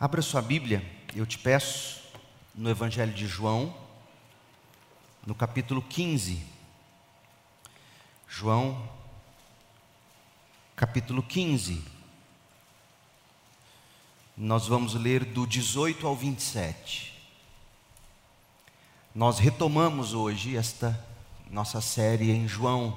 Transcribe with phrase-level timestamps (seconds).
[0.00, 2.00] Abra sua Bíblia, eu te peço,
[2.54, 3.74] no Evangelho de João,
[5.26, 6.40] no capítulo 15.
[8.28, 8.88] João,
[10.76, 11.82] capítulo 15.
[14.36, 17.20] Nós vamos ler do 18 ao 27.
[19.12, 20.96] Nós retomamos hoje esta
[21.50, 22.96] nossa série em João.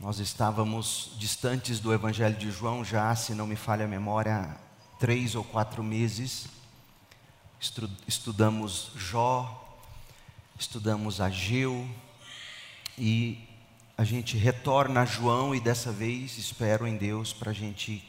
[0.00, 4.58] Nós estávamos distantes do Evangelho de João já, se não me falha a memória,
[5.00, 6.46] três ou quatro meses.
[8.06, 9.80] Estudamos Jó,
[10.58, 11.88] estudamos Ageu
[12.98, 13.48] e
[13.96, 18.06] a gente retorna a João e dessa vez espero em Deus para a gente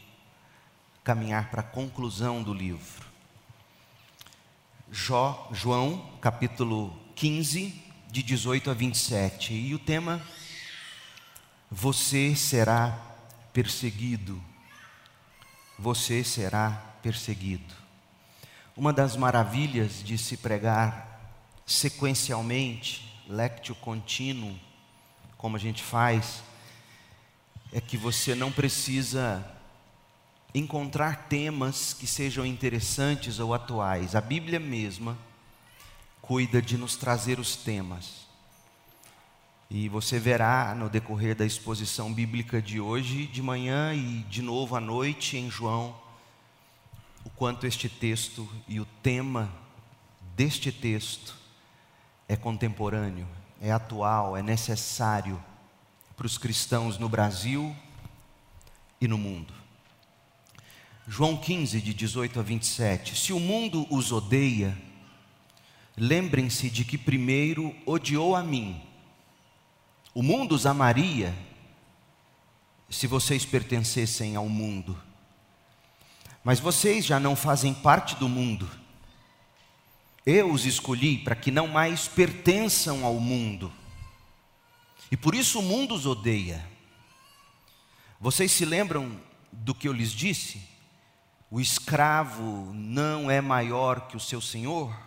[1.01, 3.05] caminhar para a conclusão do livro.
[4.91, 7.73] Jó, João, capítulo 15,
[8.09, 9.53] de 18 a 27.
[9.53, 10.21] E o tema:
[11.69, 12.99] Você será
[13.53, 14.50] perseguido.
[15.81, 16.69] Você será
[17.01, 17.73] perseguido.
[18.77, 21.33] Uma das maravilhas de se pregar
[21.65, 24.55] sequencialmente, lectio contínuo,
[25.39, 26.43] como a gente faz,
[27.73, 29.43] é que você não precisa
[30.53, 34.15] encontrar temas que sejam interessantes ou atuais.
[34.15, 35.17] A Bíblia mesma
[36.21, 38.20] cuida de nos trazer os temas.
[39.73, 44.75] E você verá no decorrer da exposição bíblica de hoje, de manhã e de novo
[44.75, 45.95] à noite em João,
[47.23, 49.49] o quanto este texto e o tema
[50.35, 51.37] deste texto
[52.27, 53.25] é contemporâneo,
[53.61, 55.41] é atual, é necessário
[56.17, 57.73] para os cristãos no Brasil
[58.99, 59.53] e no mundo.
[61.07, 63.17] João 15, de 18 a 27.
[63.17, 64.77] Se o mundo os odeia,
[65.95, 68.90] lembrem-se de que primeiro odiou a mim.
[70.13, 71.33] O mundo os amaria
[72.89, 75.01] se vocês pertencessem ao mundo.
[76.43, 78.69] Mas vocês já não fazem parte do mundo.
[80.25, 83.71] Eu os escolhi para que não mais pertençam ao mundo.
[85.09, 86.65] E por isso o mundo os odeia.
[88.19, 89.19] Vocês se lembram
[89.51, 90.71] do que eu lhes disse?
[91.51, 94.97] o escravo não é maior que o seu senhor?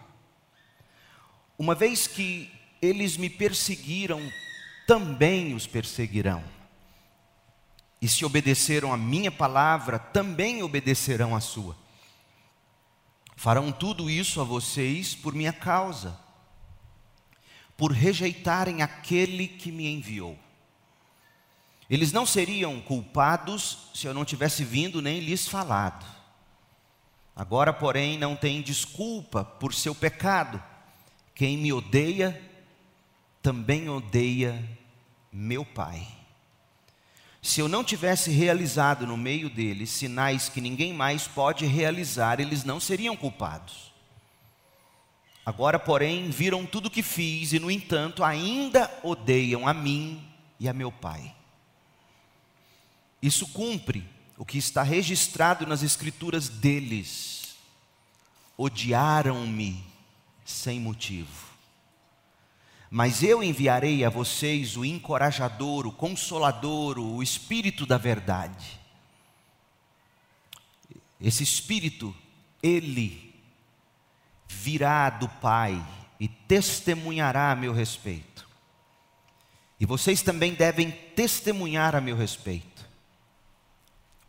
[1.59, 2.53] Uma vez que
[2.83, 4.21] eles me perseguiram,
[4.87, 6.43] também os perseguirão.
[8.01, 11.77] E se obedeceram a minha palavra, também obedecerão a sua.
[13.37, 16.19] Farão tudo isso a vocês por minha causa,
[17.77, 20.39] por rejeitarem aquele que me enviou.
[21.89, 26.05] Eles não seriam culpados se eu não tivesse vindo nem lhes falado.
[27.37, 30.63] Agora, porém, não tem desculpa por seu pecado.
[31.35, 32.41] Quem me odeia,
[33.45, 34.67] também odeia
[35.31, 36.09] meu Pai.
[37.43, 42.65] Se eu não tivesse realizado no meio deles sinais que ninguém mais pode realizar, eles
[42.65, 43.93] não seriam culpados.
[45.45, 50.27] Agora, porém, viram tudo o que fiz e, no entanto, ainda odeiam a mim
[50.59, 51.35] e a meu Pai.
[53.21, 57.57] Isso cumpre o que está registrado nas escrituras deles.
[58.57, 59.85] Odiaram-me
[60.47, 61.44] sem motivo.
[62.97, 68.79] Mas eu enviarei a vocês o encorajador, o consolador, o Espírito da Verdade.
[71.21, 72.15] Esse Espírito,
[72.63, 73.35] ele
[74.47, 75.85] virá do Pai
[76.21, 78.49] e testemunhará a meu respeito.
[79.81, 82.89] E vocês também devem testemunhar a meu respeito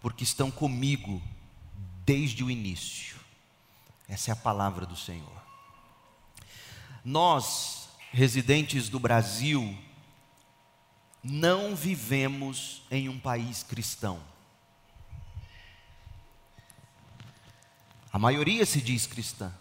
[0.01, 1.21] porque estão comigo
[2.03, 3.15] desde o início.
[4.09, 5.43] Essa é a palavra do Senhor.
[7.03, 7.74] Nós,
[8.15, 9.77] residentes do Brasil,
[11.21, 14.21] não vivemos em um país cristão.
[18.13, 19.51] A maioria se diz cristã,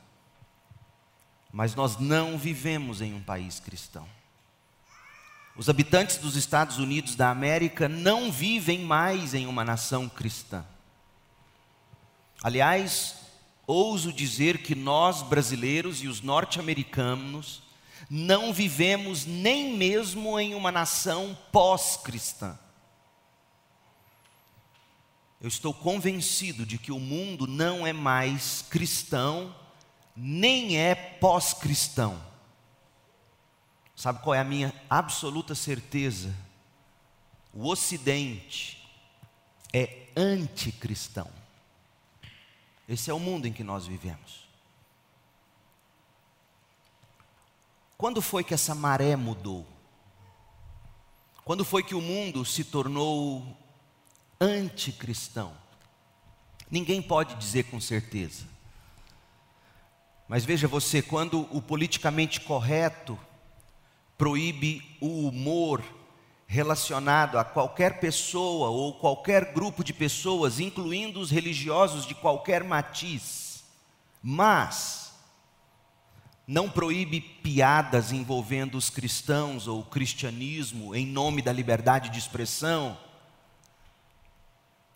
[1.53, 4.07] mas nós não vivemos em um país cristão.
[5.57, 10.65] Os habitantes dos Estados Unidos da América não vivem mais em uma nação cristã.
[12.41, 13.17] Aliás,
[13.67, 17.64] ouso dizer que nós brasileiros e os norte-americanos
[18.11, 22.59] não vivemos nem mesmo em uma nação pós-cristã.
[25.41, 29.55] Eu estou convencido de que o mundo não é mais cristão,
[30.17, 32.21] nem é pós-cristão.
[33.95, 36.35] Sabe qual é a minha absoluta certeza?
[37.53, 38.83] O Ocidente
[39.73, 41.31] é anticristão.
[42.89, 44.44] Esse é o mundo em que nós vivemos.
[48.05, 49.67] Quando foi que essa maré mudou?
[51.43, 53.57] Quando foi que o mundo se tornou
[54.39, 55.55] anticristão?
[56.71, 58.45] Ninguém pode dizer com certeza.
[60.29, 63.19] Mas veja você, quando o politicamente correto
[64.19, 65.83] proíbe o humor
[66.47, 73.65] relacionado a qualquer pessoa ou qualquer grupo de pessoas, incluindo os religiosos de qualquer matiz,
[74.23, 75.04] mas
[76.47, 82.97] não proíbe piadas envolvendo os cristãos ou o cristianismo em nome da liberdade de expressão,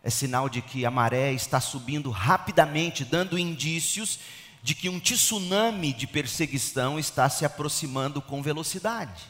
[0.02, 4.18] é sinal de que a maré está subindo rapidamente, dando indícios
[4.62, 9.24] de que um tsunami de perseguição está se aproximando com velocidade.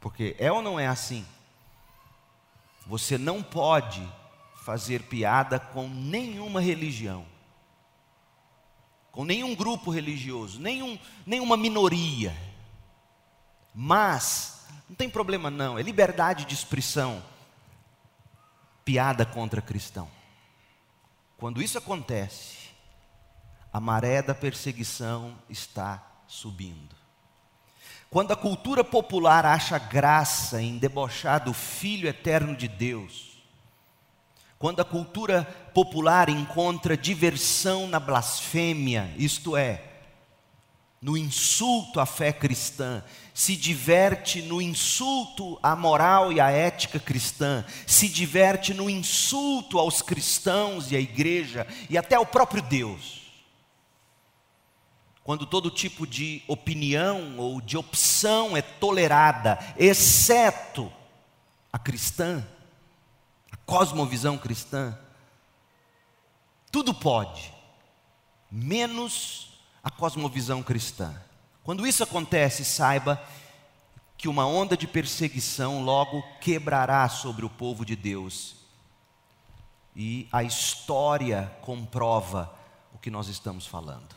[0.00, 1.24] Porque é ou não é assim?
[2.86, 4.02] Você não pode
[4.64, 7.24] fazer piada com nenhuma religião,
[9.12, 12.34] com nenhum grupo religioso, nenhum, nenhuma minoria.
[13.74, 17.22] Mas, não tem problema não, é liberdade de expressão.
[18.84, 20.10] Piada contra cristão.
[21.36, 22.70] Quando isso acontece,
[23.72, 26.96] a maré da perseguição está subindo.
[28.10, 33.31] Quando a cultura popular acha graça em debochar do Filho eterno de Deus,
[34.62, 35.42] quando a cultura
[35.74, 39.82] popular encontra diversão na blasfêmia, isto é,
[41.00, 43.02] no insulto à fé cristã,
[43.34, 50.00] se diverte no insulto à moral e à ética cristã, se diverte no insulto aos
[50.00, 53.32] cristãos e à igreja e até ao próprio Deus.
[55.24, 60.88] Quando todo tipo de opinião ou de opção é tolerada, exceto
[61.72, 62.46] a cristã,
[63.72, 64.94] cosmovisão cristã,
[66.70, 67.54] tudo pode,
[68.50, 71.14] menos a cosmovisão cristã.
[71.64, 73.18] Quando isso acontece, saiba
[74.18, 78.56] que uma onda de perseguição logo quebrará sobre o povo de Deus.
[79.96, 82.54] E a história comprova
[82.92, 84.14] o que nós estamos falando.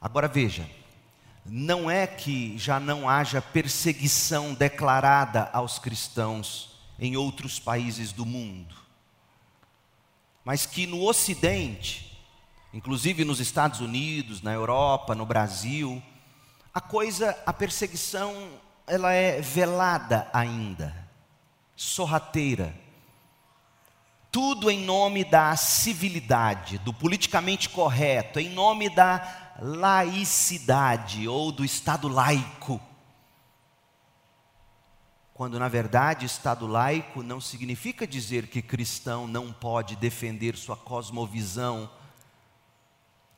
[0.00, 0.66] Agora veja,
[1.44, 8.74] não é que já não haja perseguição declarada aos cristãos em outros países do mundo,
[10.44, 12.18] mas que no Ocidente,
[12.72, 16.02] inclusive nos Estados Unidos, na Europa, no Brasil,
[16.72, 18.50] a coisa, a perseguição,
[18.86, 20.94] ela é velada ainda,
[21.76, 22.74] sorrateira.
[24.30, 32.08] Tudo em nome da civilidade, do politicamente correto, em nome da laicidade ou do Estado
[32.08, 32.80] laico.
[35.38, 41.88] Quando na verdade Estado laico não significa dizer que cristão não pode defender sua cosmovisão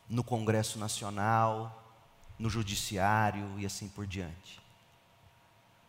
[0.08, 1.94] no Congresso Nacional,
[2.38, 4.62] no Judiciário e assim por diante.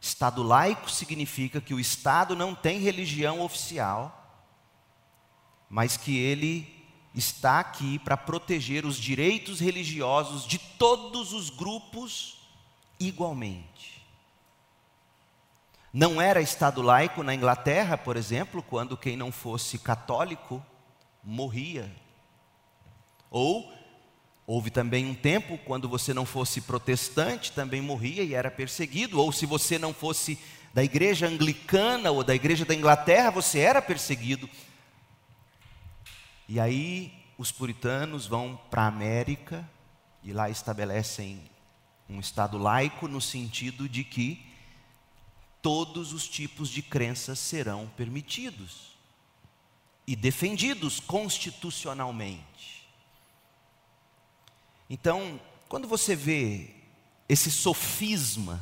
[0.01, 4.43] Estado laico significa que o Estado não tem religião oficial,
[5.69, 6.85] mas que ele
[7.15, 12.37] está aqui para proteger os direitos religiosos de todos os grupos
[12.99, 14.00] igualmente.
[15.93, 20.65] Não era Estado laico na Inglaterra, por exemplo, quando quem não fosse católico
[21.21, 21.91] morria.
[23.29, 23.69] Ou
[24.47, 29.19] houve também um tempo quando você não fosse protestante, também morria e era perseguido.
[29.19, 30.39] Ou se você não fosse
[30.73, 34.49] da igreja anglicana ou da igreja da Inglaterra, você era perseguido.
[36.47, 39.69] E aí os puritanos vão para a América
[40.23, 41.41] e lá estabelecem
[42.09, 44.50] um estado laico no sentido de que
[45.61, 48.91] todos os tipos de crenças serão permitidos
[50.07, 52.87] e defendidos constitucionalmente.
[54.89, 55.39] Então,
[55.69, 56.69] quando você vê
[57.29, 58.61] esse sofisma,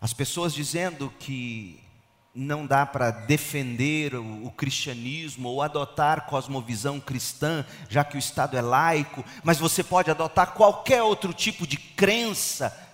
[0.00, 1.82] as pessoas dizendo que
[2.34, 8.60] não dá para defender o, cristianismo ou adotar cosmovisão cristã, já que o Estado é
[8.60, 12.85] laico, mas você pode adotar qualquer outro tipo de crença,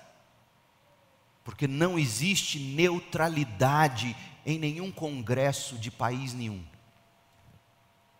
[1.44, 6.64] porque não existe neutralidade em nenhum congresso de país nenhum.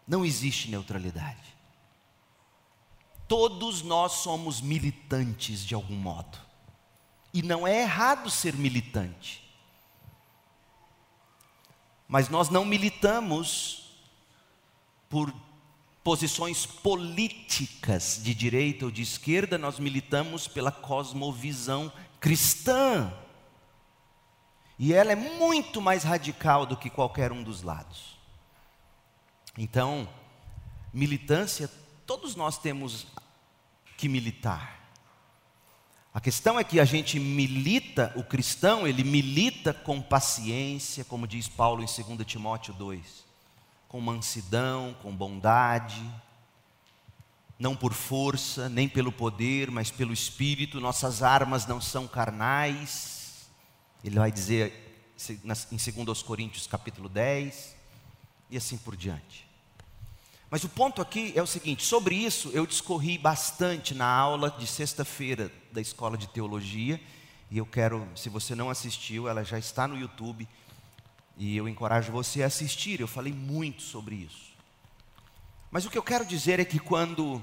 [0.07, 1.57] Não existe neutralidade.
[3.29, 6.39] Todos nós somos militantes de algum modo.
[7.33, 9.43] E não é errado ser militante.
[12.07, 13.97] Mas nós não militamos
[15.09, 15.33] por
[16.05, 23.13] posições políticas de direita ou de esquerda, nós militamos pela cosmovisão cristã.
[24.79, 28.17] E ela é muito mais radical do que qualquer um dos lados.
[29.59, 30.09] Então,
[30.95, 31.69] militância,
[32.07, 33.09] todos nós temos
[33.99, 34.81] que militar.
[36.15, 41.49] A questão é que a gente milita, o cristão, ele milita com paciência, como diz
[41.49, 43.25] Paulo em 2 Timóteo 2.
[43.89, 46.03] com mansidão, com bondade,
[47.59, 50.81] não por força, nem pelo poder, mas pelo Espírito.
[50.81, 53.47] Nossas armas não são carnais.
[54.03, 54.83] Ele vai dizer
[55.71, 57.77] em 2 Coríntios capítulo 10,
[58.51, 59.47] e assim por diante.
[60.51, 64.67] Mas o ponto aqui é o seguinte: sobre isso eu discorri bastante na aula de
[64.67, 67.01] sexta-feira da escola de teologia,
[67.51, 70.47] e eu quero, se você não assistiu, ela já está no YouTube,
[71.39, 73.01] e eu encorajo você a assistir.
[73.01, 74.52] Eu falei muito sobre isso.
[75.73, 77.43] Mas o que eu quero dizer é que quando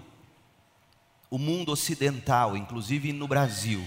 [1.32, 3.84] o mundo ocidental, inclusive no Brasil,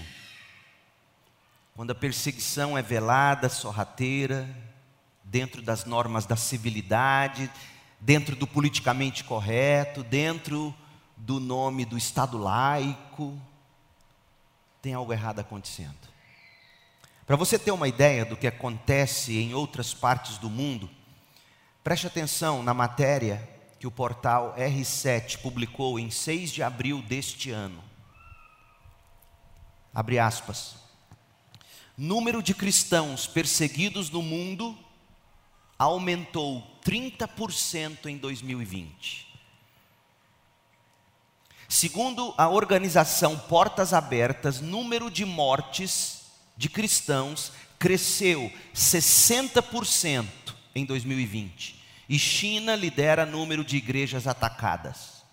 [1.73, 4.45] quando a perseguição é velada, sorrateira,
[5.23, 7.49] dentro das normas da civilidade,
[8.01, 10.75] dentro do politicamente correto, dentro
[11.15, 13.39] do nome do Estado laico,
[14.81, 15.95] tem algo errado acontecendo.
[17.25, 20.89] Para você ter uma ideia do que acontece em outras partes do mundo,
[21.81, 23.52] preste atenção na matéria
[23.83, 27.83] que o portal R7 publicou em 6 de abril deste ano.
[29.93, 30.77] Abre aspas.
[31.97, 34.73] Número de cristãos perseguidos no mundo
[35.77, 39.27] aumentou 30% em 2020.
[41.67, 46.21] Segundo a organização Portas Abertas, número de mortes
[46.55, 50.25] de cristãos cresceu 60%
[50.73, 55.23] em 2020 e China lidera número de igrejas atacadas.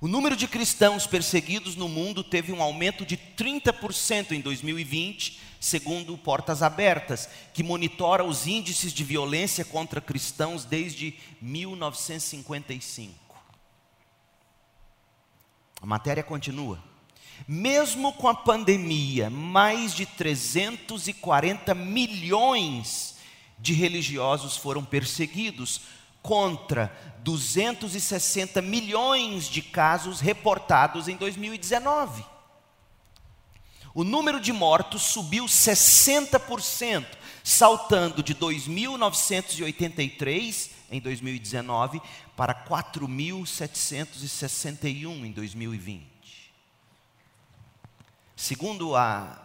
[0.00, 6.18] O número de cristãos perseguidos no mundo teve um aumento de 30% em 2020, segundo
[6.18, 13.14] Portas Abertas, que monitora os índices de violência contra cristãos desde 1955.
[15.80, 16.78] A matéria continua.
[17.48, 23.13] Mesmo com a pandemia, mais de 340 milhões
[23.58, 25.80] de religiosos foram perseguidos,
[26.24, 32.24] contra 260 milhões de casos reportados em 2019.
[33.94, 37.04] O número de mortos subiu 60%,
[37.44, 42.00] saltando de 2.983 em 2019
[42.34, 46.06] para 4.761 em 2020.
[48.34, 49.43] Segundo a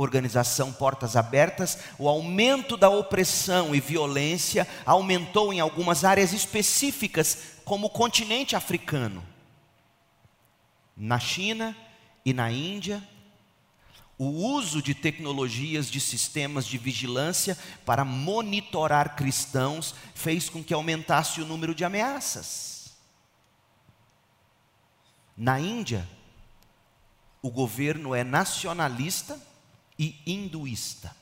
[0.00, 7.88] organização Portas Abertas, o aumento da opressão e violência aumentou em algumas áreas específicas, como
[7.88, 9.24] o continente africano.
[10.96, 11.76] Na China
[12.24, 13.02] e na Índia,
[14.16, 21.40] o uso de tecnologias de sistemas de vigilância para monitorar cristãos fez com que aumentasse
[21.40, 22.96] o número de ameaças.
[25.36, 26.08] Na Índia,
[27.42, 29.47] o governo é nacionalista
[29.98, 31.14] e hinduísta.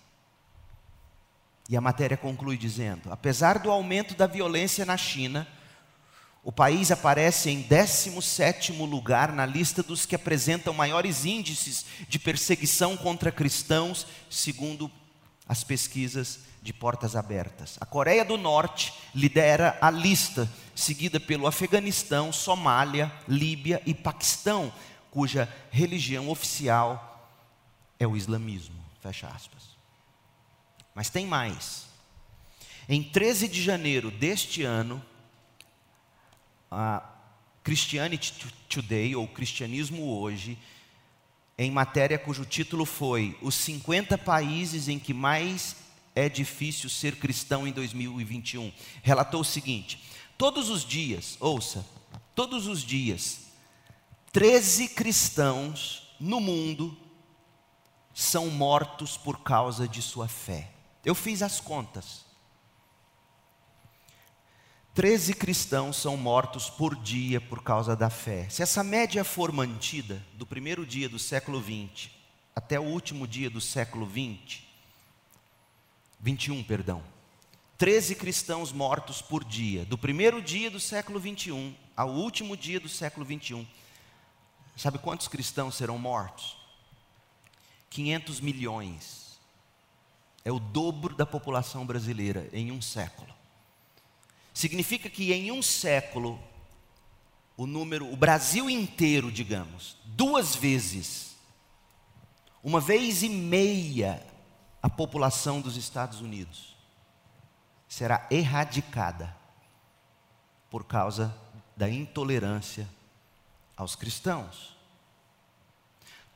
[1.69, 5.47] E a matéria conclui dizendo: apesar do aumento da violência na China,
[6.45, 12.97] o país aparece em 17 lugar na lista dos que apresentam maiores índices de perseguição
[12.97, 14.89] contra cristãos, segundo
[15.49, 17.77] as pesquisas de portas abertas.
[17.81, 24.73] A Coreia do Norte lidera a lista, seguida pelo Afeganistão, Somália, Líbia e Paquistão,
[25.11, 27.16] cuja religião oficial
[27.99, 28.77] é o islamismo.
[29.01, 29.77] Fecha aspas.
[30.95, 31.87] Mas tem mais.
[32.89, 35.03] Em 13 de janeiro deste ano,
[36.71, 37.03] a
[37.63, 38.33] Christianity
[38.69, 40.59] Today, ou Cristianismo Hoje,
[41.59, 45.77] em matéria cujo título foi Os 50 países em que mais
[46.15, 48.73] é difícil ser cristão em 2021,
[49.03, 50.03] relatou o seguinte:
[50.39, 51.85] todos os dias, ouça,
[52.35, 53.41] todos os dias,
[54.33, 56.97] 13 cristãos no mundo
[58.19, 60.71] são mortos por causa de sua fé.
[61.05, 62.25] Eu fiz as contas.
[64.95, 68.49] Treze cristãos são mortos por dia por causa da fé.
[68.49, 72.11] Se essa média for mantida, do primeiro dia do século 20
[72.55, 74.67] até o último dia do século 20,
[76.19, 77.03] 21, perdão.
[77.77, 82.89] 13 cristãos mortos por dia, do primeiro dia do século 21 ao último dia do
[82.89, 83.67] século 21.
[84.75, 86.66] Sabe quantos cristãos serão mortos?
[87.97, 89.41] 500 milhões.
[90.45, 93.35] É o dobro da população brasileira em um século.
[94.53, 96.39] Significa que em um século,
[97.57, 101.37] o número, o Brasil inteiro, digamos, duas vezes,
[102.63, 104.23] uma vez e meia
[104.83, 106.77] a população dos Estados Unidos
[107.89, 109.35] será erradicada
[110.69, 111.35] por causa
[111.75, 112.87] da intolerância
[113.75, 114.76] aos cristãos.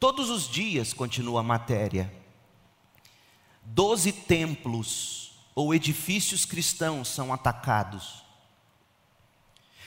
[0.00, 2.12] Todos os dias, continua a matéria,
[3.62, 8.24] doze templos ou edifícios cristãos são atacados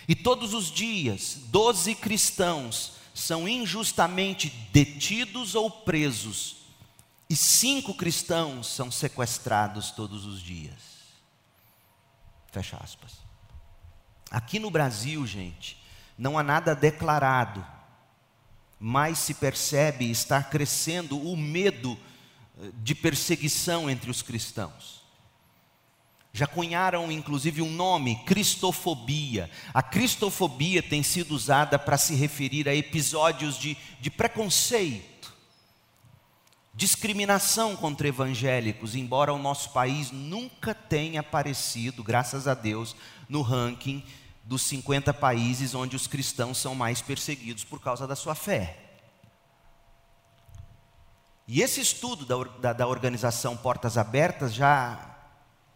[0.08, 6.58] E todos os dias, doze cristãos são injustamente detidos ou presos,
[7.29, 10.93] e cinco cristãos são sequestrados todos os dias.
[12.51, 13.13] Fecha aspas.
[14.29, 15.82] Aqui no Brasil, gente,
[16.17, 17.65] não há nada declarado,
[18.85, 21.97] mas se percebe estar crescendo o medo
[22.59, 25.01] eh, de perseguição entre os cristãos.
[26.33, 29.49] Já cunharam inclusive um nome, cristofobia.
[29.73, 35.33] A cristofobia tem sido usada para se referir a episódios de, de preconceito,
[36.73, 42.97] discriminação contra evangélicos, embora o nosso país nunca tenha aparecido, graças a Deus,
[43.29, 44.03] no ranking
[44.53, 48.77] dos 50 países onde os cristãos são mais perseguidos por causa da sua fé.
[51.48, 55.17] E esse estudo da, da, da organização Portas Abertas já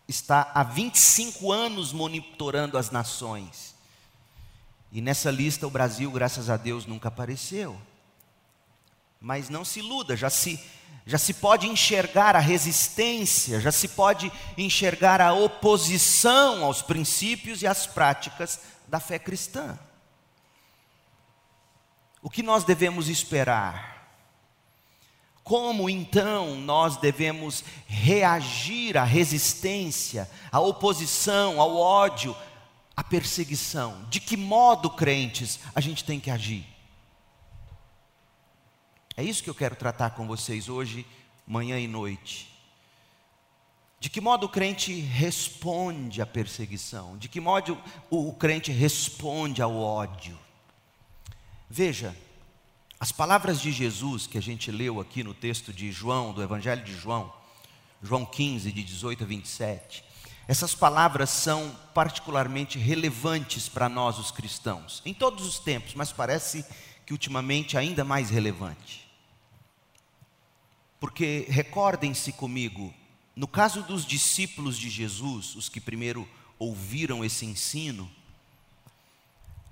[0.08, 3.74] está há 25 anos monitorando as nações.
[4.92, 7.82] E nessa lista o Brasil, graças a Deus, nunca apareceu.
[9.20, 10.64] Mas não se iluda, já se,
[11.08, 17.68] já se pode enxergar a resistência, já se pode enxergar a oposição aos princípios e
[17.68, 18.60] às práticas
[18.90, 19.80] da fé cristã.
[22.22, 24.06] O que nós devemos esperar?
[25.46, 32.36] Como então nós devemos reagir à resistência, à oposição, ao ódio,
[32.98, 34.06] à perseguição?
[34.10, 36.77] De que modo, crentes, a gente tem que agir?
[39.18, 41.04] É isso que eu quero tratar com vocês hoje,
[41.48, 42.54] manhã e noite.
[44.00, 47.18] De que modo o crente responde à perseguição?
[47.18, 47.82] De que modo
[48.12, 50.38] o crente responde ao ódio?
[51.68, 52.16] Veja,
[53.00, 56.84] as palavras de Jesus que a gente leu aqui no texto de João, do Evangelho
[56.84, 57.34] de João,
[58.04, 60.04] João 15, de 18 a 27,
[60.48, 66.64] essas palavras são particularmente relevantes para nós, os cristãos, em todos os tempos, mas parece
[67.04, 69.07] que ultimamente ainda mais relevante.
[71.00, 72.94] Porque recordem-se comigo,
[73.36, 78.10] no caso dos discípulos de Jesus, os que primeiro ouviram esse ensino,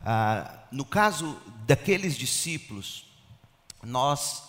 [0.03, 3.05] ah, no caso daqueles discípulos,
[3.81, 4.43] nós,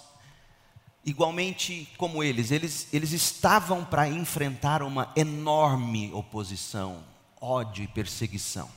[1.05, 7.03] igualmente como eles, eles, eles estavam para enfrentar uma enorme oposição,
[7.41, 8.71] ódio e perseguição.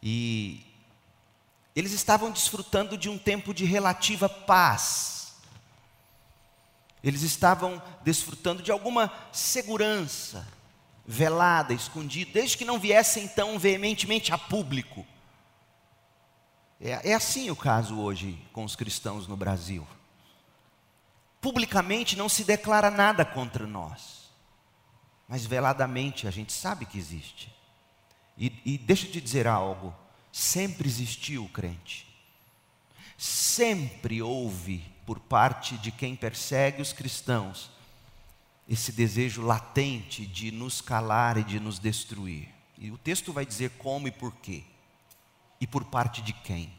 [0.00, 0.64] E
[1.74, 5.21] eles estavam desfrutando de um tempo de relativa paz.
[7.02, 10.46] Eles estavam desfrutando de alguma segurança,
[11.04, 15.04] velada, escondida, desde que não viessem tão veementemente a público.
[16.80, 19.86] É, é assim o caso hoje com os cristãos no Brasil.
[21.40, 24.30] Publicamente não se declara nada contra nós,
[25.26, 27.52] mas veladamente a gente sabe que existe.
[28.38, 29.92] E, e deixa eu te dizer algo:
[30.30, 32.06] sempre existiu o crente,
[33.18, 37.70] sempre houve por parte de quem persegue os cristãos
[38.68, 42.48] esse desejo latente de nos calar e de nos destruir.
[42.78, 44.62] E o texto vai dizer como e por quê
[45.60, 46.72] e por parte de quem.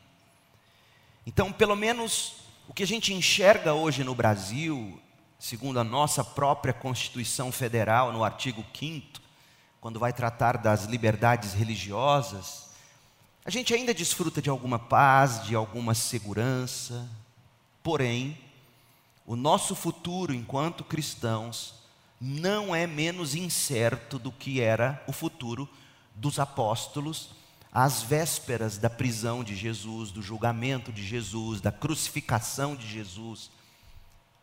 [1.25, 2.35] Então, pelo menos
[2.67, 4.99] o que a gente enxerga hoje no Brasil,
[5.37, 9.21] segundo a nossa própria Constituição Federal, no artigo 5,
[9.79, 12.69] quando vai tratar das liberdades religiosas,
[13.45, 17.09] a gente ainda desfruta de alguma paz, de alguma segurança,
[17.83, 18.37] porém,
[19.25, 21.75] o nosso futuro enquanto cristãos
[22.19, 25.67] não é menos incerto do que era o futuro
[26.15, 27.31] dos apóstolos
[27.71, 33.49] às vésperas da prisão de Jesus, do julgamento de Jesus, da crucificação de Jesus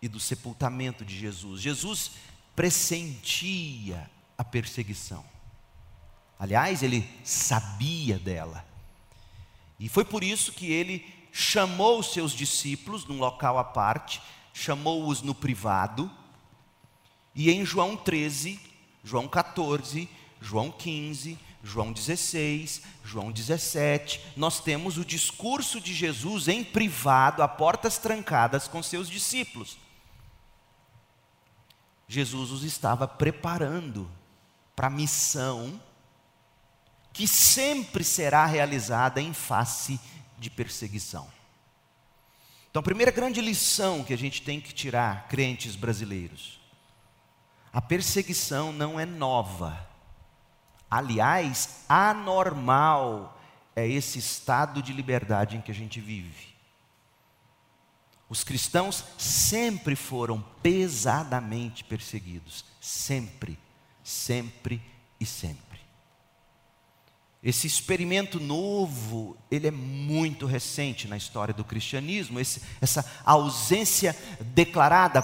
[0.02, 1.60] e do sepultamento de Jesus.
[1.60, 2.10] Jesus
[2.56, 5.24] pressentia a perseguição.
[6.38, 8.64] Aliás, ele sabia dela.
[9.78, 14.20] E foi por isso que ele chamou os seus discípulos num local à parte,
[14.52, 16.10] chamou-os no privado,
[17.34, 18.60] e em João 13,
[19.04, 20.08] João 14,
[20.40, 27.48] João 15, João 16, João 17, nós temos o discurso de Jesus em privado, a
[27.48, 29.78] portas trancadas com seus discípulos.
[32.08, 34.10] Jesus os estava preparando
[34.74, 35.80] para a missão
[37.12, 40.00] que sempre será realizada em face
[40.40, 41.30] de perseguição.
[42.68, 46.60] Então, a primeira grande lição que a gente tem que tirar, crentes brasileiros,
[47.72, 49.88] a perseguição não é nova
[50.90, 53.40] Aliás, anormal
[53.76, 56.50] é esse estado de liberdade em que a gente vive.
[58.28, 63.56] Os cristãos sempre foram pesadamente perseguidos, sempre,
[64.02, 64.82] sempre
[65.20, 65.69] e sempre.
[67.42, 75.22] Esse experimento novo, ele é muito recente na história do cristianismo, esse, essa ausência declarada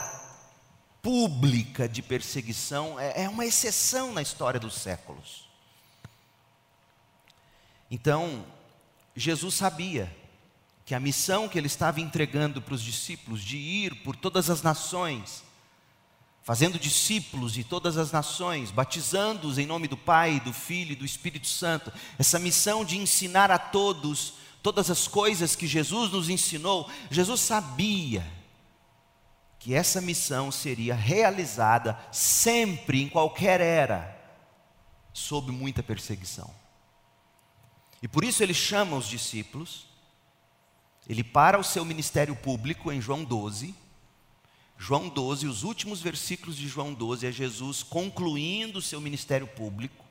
[1.02, 5.46] pública de perseguição é, é uma exceção na história dos séculos.
[7.90, 8.44] Então,
[9.14, 10.11] Jesus sabia
[10.87, 14.62] que a missão que ele estava entregando para os discípulos de ir por todas as
[14.62, 15.46] nações
[16.47, 21.05] fazendo discípulos de todas as nações, batizando-os em nome do Pai, do Filho e do
[21.05, 21.93] Espírito Santo.
[22.17, 28.25] Essa missão de ensinar a todos todas as coisas que Jesus nos ensinou, Jesus sabia
[29.59, 34.17] que essa missão seria realizada sempre, em qualquer era,
[35.13, 36.49] sob muita perseguição.
[38.01, 39.87] E por isso ele chama os discípulos,
[41.09, 43.75] ele para o seu ministério público em João 12,
[44.79, 50.05] João 12, os últimos versículos de João 12 é Jesus concluindo o seu ministério público.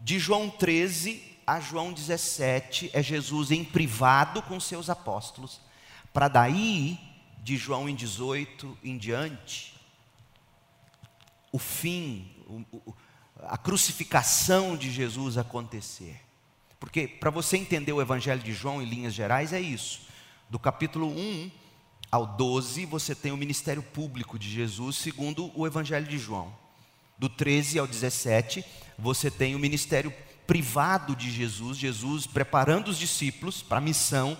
[0.00, 5.60] De João 13 a João 17 é Jesus em privado com seus apóstolos.
[6.12, 6.98] Para daí,
[7.42, 9.74] de João em 18 em diante,
[11.50, 12.30] o fim,
[13.42, 16.20] a crucificação de Jesus acontecer.
[16.78, 20.02] Porque para você entender o Evangelho de João em linhas gerais é isso.
[20.48, 21.50] Do capítulo 1
[22.12, 26.54] ao 12, você tem o ministério público de Jesus, segundo o Evangelho de João.
[27.16, 28.62] Do 13 ao 17,
[28.98, 30.12] você tem o ministério
[30.46, 34.36] privado de Jesus, Jesus preparando os discípulos para a missão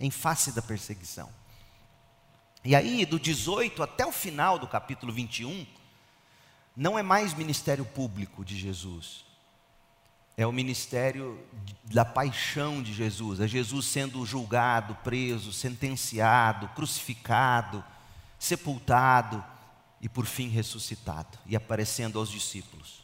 [0.00, 1.28] em face da perseguição.
[2.64, 5.66] E aí, do 18 até o final do capítulo 21,
[6.74, 9.26] não é mais ministério público de Jesus,
[10.38, 11.36] é o ministério
[11.82, 17.84] da paixão de Jesus, é Jesus sendo julgado, preso, sentenciado, crucificado,
[18.38, 19.44] sepultado
[20.00, 23.02] e por fim ressuscitado e aparecendo aos discípulos.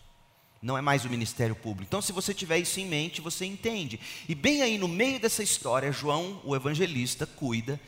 [0.63, 1.89] Não é mais o ministério público.
[1.89, 3.99] Então, se você tiver isso em mente, você entende.
[4.29, 7.81] E bem aí no meio dessa história, João, o evangelista, cuida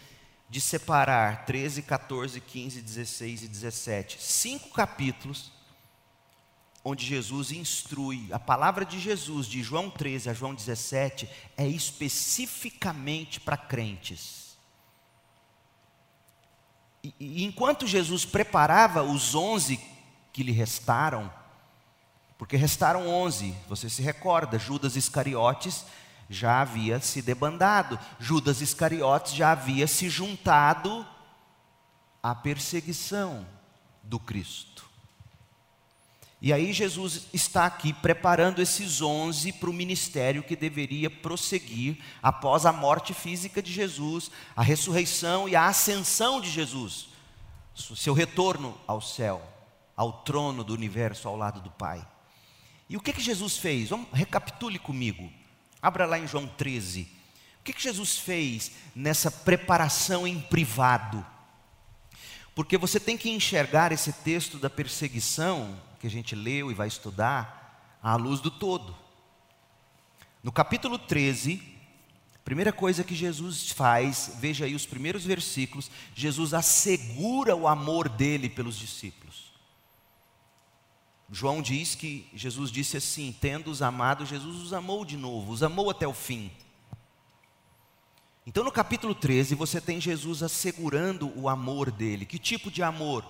[0.51, 5.56] de separar 13, 14, 15, 16 e 17, cinco capítulos
[6.89, 8.29] onde Jesus instrui.
[8.31, 14.57] A palavra de Jesus, de João 13 a João 17, é especificamente para crentes.
[17.03, 19.81] E, e enquanto Jesus preparava os onze
[20.33, 21.29] que lhe restaram,
[22.39, 25.85] porque restaram onze, você se recorda, Judas Iscariotes
[26.31, 31.05] já havia se debandado, Judas Iscariotes já havia se juntado
[32.23, 33.45] à perseguição
[34.05, 34.86] do Cristo.
[36.41, 42.67] E aí Jesus está aqui preparando esses onze para o ministério que deveria prosseguir após
[42.67, 47.09] a morte física de Jesus, a ressurreição e a ascensão de Jesus,
[47.75, 49.43] seu retorno ao céu,
[49.97, 52.07] ao trono do universo ao lado do Pai.
[52.89, 53.89] E o que que Jesus fez?
[53.89, 55.33] Vamos recapitule comigo.
[55.81, 57.09] Abra lá em João 13.
[57.61, 61.25] O que que Jesus fez nessa preparação em privado?
[62.55, 66.87] Porque você tem que enxergar esse texto da perseguição que a gente leu e vai
[66.87, 68.97] estudar à luz do todo.
[70.41, 71.61] No capítulo 13,
[72.45, 78.49] primeira coisa que Jesus faz, veja aí os primeiros versículos, Jesus assegura o amor dele
[78.49, 79.53] pelos discípulos.
[81.29, 85.91] João diz que Jesus disse assim: tendo-os amado, Jesus os amou de novo, os amou
[85.91, 86.53] até o fim.
[88.47, 92.25] Então no capítulo 13 você tem Jesus assegurando o amor dele.
[92.25, 93.25] Que tipo de amor?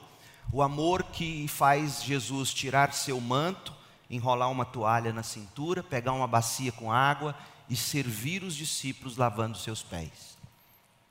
[0.52, 3.74] O amor que faz Jesus tirar seu manto,
[4.08, 7.36] enrolar uma toalha na cintura, pegar uma bacia com água
[7.68, 10.36] e servir os discípulos lavando seus pés.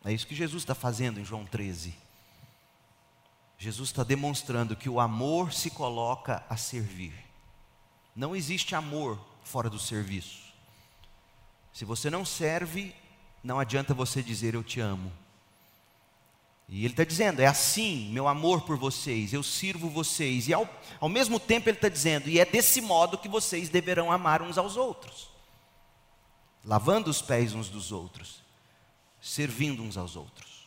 [0.03, 1.93] É isso que Jesus está fazendo em João 13.
[3.57, 7.13] Jesus está demonstrando que o amor se coloca a servir.
[8.15, 10.53] Não existe amor fora do serviço.
[11.73, 12.95] Se você não serve,
[13.43, 15.11] não adianta você dizer eu te amo.
[16.67, 20.47] E ele está dizendo: é assim, meu amor por vocês, eu sirvo vocês.
[20.47, 20.67] E ao,
[20.99, 24.57] ao mesmo tempo ele está dizendo: e é desse modo que vocês deverão amar uns
[24.57, 25.29] aos outros,
[26.63, 28.43] lavando os pés uns dos outros,
[29.21, 30.65] servindo uns aos outros.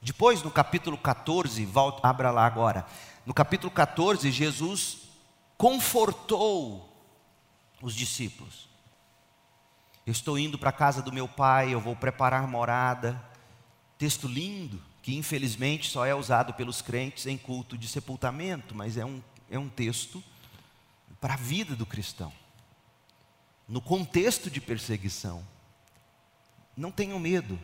[0.00, 2.84] Depois, no capítulo 14, volta, abra lá agora.
[3.24, 5.02] No capítulo 14, Jesus
[5.56, 6.88] confortou
[7.80, 8.68] os discípulos.
[10.04, 13.22] Eu estou indo para a casa do meu pai, eu vou preparar morada.
[13.96, 19.04] Texto lindo que infelizmente só é usado pelos crentes em culto de sepultamento, mas é
[19.04, 20.22] um, é um texto
[21.20, 22.32] para a vida do cristão.
[23.68, 25.44] No contexto de perseguição,
[26.76, 27.58] não tenham medo.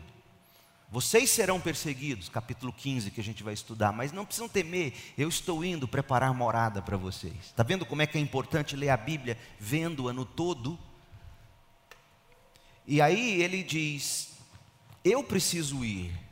[0.91, 5.29] Vocês serão perseguidos, capítulo 15 que a gente vai estudar, mas não precisam temer, eu
[5.29, 7.35] estou indo preparar morada para vocês.
[7.45, 10.77] Está vendo como é que é importante ler a Bíblia, vendo-a no todo?
[12.87, 14.31] E aí ele diz:
[15.03, 16.28] Eu preciso ir.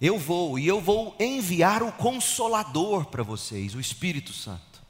[0.00, 4.80] Eu vou e eu vou enviar o consolador para vocês, o Espírito Santo.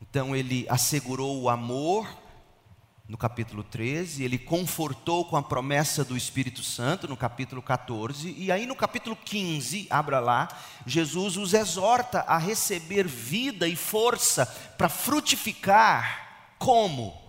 [0.00, 2.08] Então ele assegurou o amor
[3.06, 8.52] no capítulo 13, ele confortou com a promessa do Espírito Santo no capítulo 14, e
[8.52, 10.46] aí no capítulo 15, abra lá,
[10.86, 14.46] Jesus os exorta a receber vida e força
[14.78, 17.20] para frutificar, como?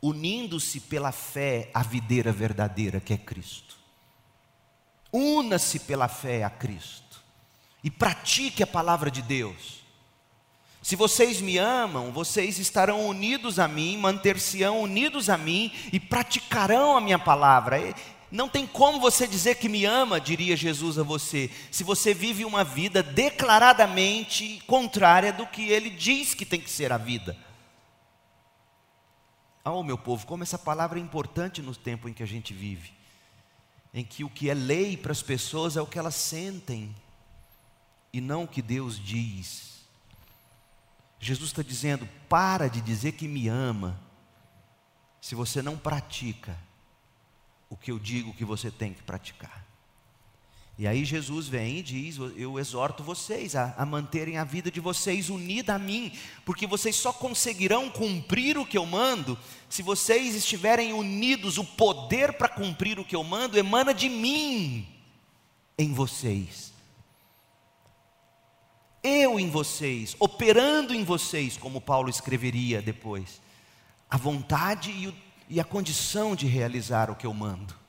[0.00, 3.65] Unindo-se pela fé à videira verdadeira que é Cristo.
[5.16, 7.22] Una-se pela fé a Cristo
[7.82, 9.82] e pratique a palavra de Deus.
[10.82, 16.98] Se vocês me amam, vocês estarão unidos a mim, manter-se-ão unidos a mim e praticarão
[16.98, 17.78] a minha palavra.
[18.30, 22.44] Não tem como você dizer que me ama, diria Jesus a você, se você vive
[22.44, 27.34] uma vida declaradamente contrária do que ele diz que tem que ser a vida.
[29.64, 32.95] Oh, meu povo, como essa palavra é importante no tempo em que a gente vive,
[33.96, 36.94] em que o que é lei para as pessoas é o que elas sentem
[38.12, 39.80] e não o que Deus diz.
[41.18, 43.98] Jesus está dizendo: para de dizer que me ama,
[45.18, 46.58] se você não pratica
[47.70, 49.65] o que eu digo que você tem que praticar.
[50.78, 54.80] E aí Jesus vem e diz: Eu exorto vocês a, a, manterem a vida de
[54.80, 56.12] vocês unida a mim,
[56.44, 61.56] porque vocês só conseguirão cumprir o que eu mando se vocês estiverem unidos.
[61.56, 64.86] O poder para cumprir o que eu mando emana de mim
[65.78, 66.76] em vocês
[69.06, 73.40] eu em vocês, operando em vocês, como Paulo escreveria depois,
[74.10, 75.14] a vontade e, o,
[75.48, 77.85] e a condição de realizar o que eu mando.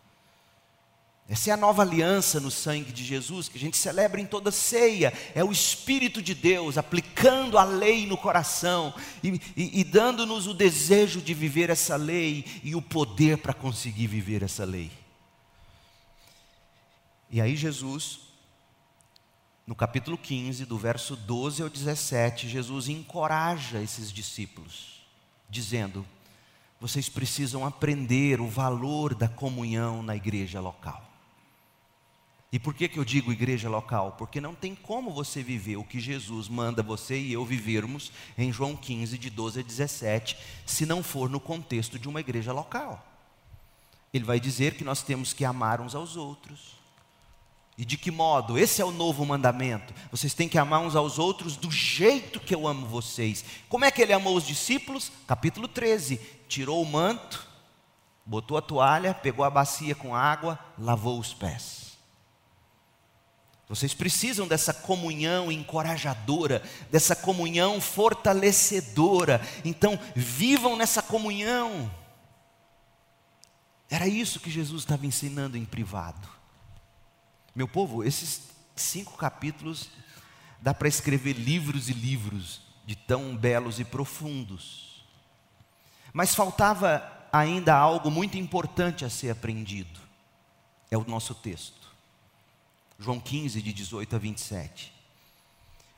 [1.30, 4.50] Essa é a nova aliança no sangue de Jesus, que a gente celebra em toda
[4.50, 5.12] ceia.
[5.36, 10.54] É o Espírito de Deus aplicando a lei no coração e, e, e dando-nos o
[10.54, 14.90] desejo de viver essa lei e o poder para conseguir viver essa lei.
[17.30, 18.28] E aí Jesus
[19.68, 25.06] no capítulo 15, do verso 12 ao 17, Jesus encoraja esses discípulos,
[25.50, 26.06] dizendo:
[26.80, 31.07] vocês precisam aprender o valor da comunhão na igreja local.
[32.52, 34.16] E por que, que eu digo igreja local?
[34.18, 38.52] Porque não tem como você viver o que Jesus manda você e eu vivermos em
[38.54, 43.06] João 15, de 12 a 17, se não for no contexto de uma igreja local.
[44.14, 46.78] Ele vai dizer que nós temos que amar uns aos outros,
[47.78, 48.58] e de que modo?
[48.58, 49.94] Esse é o novo mandamento.
[50.10, 53.46] Vocês têm que amar uns aos outros do jeito que eu amo vocês.
[53.70, 55.12] Como é que ele amou os discípulos?
[55.28, 57.48] Capítulo 13: tirou o manto,
[58.26, 61.77] botou a toalha, pegou a bacia com água, lavou os pés.
[63.70, 69.42] Vocês precisam dessa comunhão encorajadora, dessa comunhão fortalecedora.
[69.66, 71.92] Então, vivam nessa comunhão.
[73.90, 76.28] Era isso que Jesus estava ensinando em privado.
[77.54, 78.42] Meu povo, esses
[78.76, 79.90] cinco capítulos
[80.62, 85.06] dá para escrever livros e livros de tão belos e profundos.
[86.14, 87.04] Mas faltava
[87.34, 90.00] ainda algo muito importante a ser aprendido.
[90.90, 91.87] É o nosso texto.
[93.00, 94.94] João 15, de 18 a 27.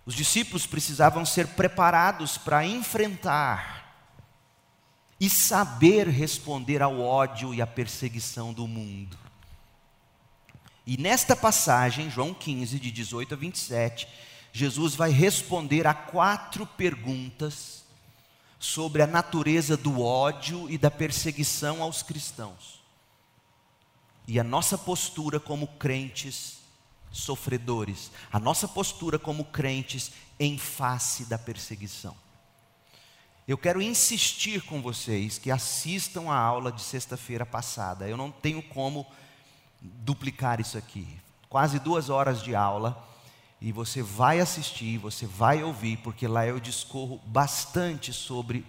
[0.05, 3.79] Os discípulos precisavam ser preparados para enfrentar
[5.19, 9.17] e saber responder ao ódio e à perseguição do mundo.
[10.85, 14.07] E nesta passagem, João 15, de 18 a 27,
[14.51, 17.83] Jesus vai responder a quatro perguntas
[18.57, 22.81] sobre a natureza do ódio e da perseguição aos cristãos.
[24.27, 26.58] E a nossa postura como crentes
[27.11, 32.15] sofredores, a nossa postura como crentes em face da perseguição.
[33.47, 38.07] Eu quero insistir com vocês que assistam a aula de sexta-feira passada.
[38.07, 39.07] Eu não tenho como
[39.81, 41.07] duplicar isso aqui.
[41.49, 43.07] Quase duas horas de aula.
[43.59, 48.63] E você vai assistir, você vai ouvir, porque lá eu discorro bastante sobre,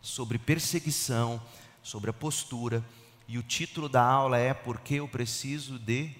[0.00, 1.40] sobre perseguição,
[1.82, 2.82] sobre a postura.
[3.28, 6.16] E o título da aula é Por que eu preciso de,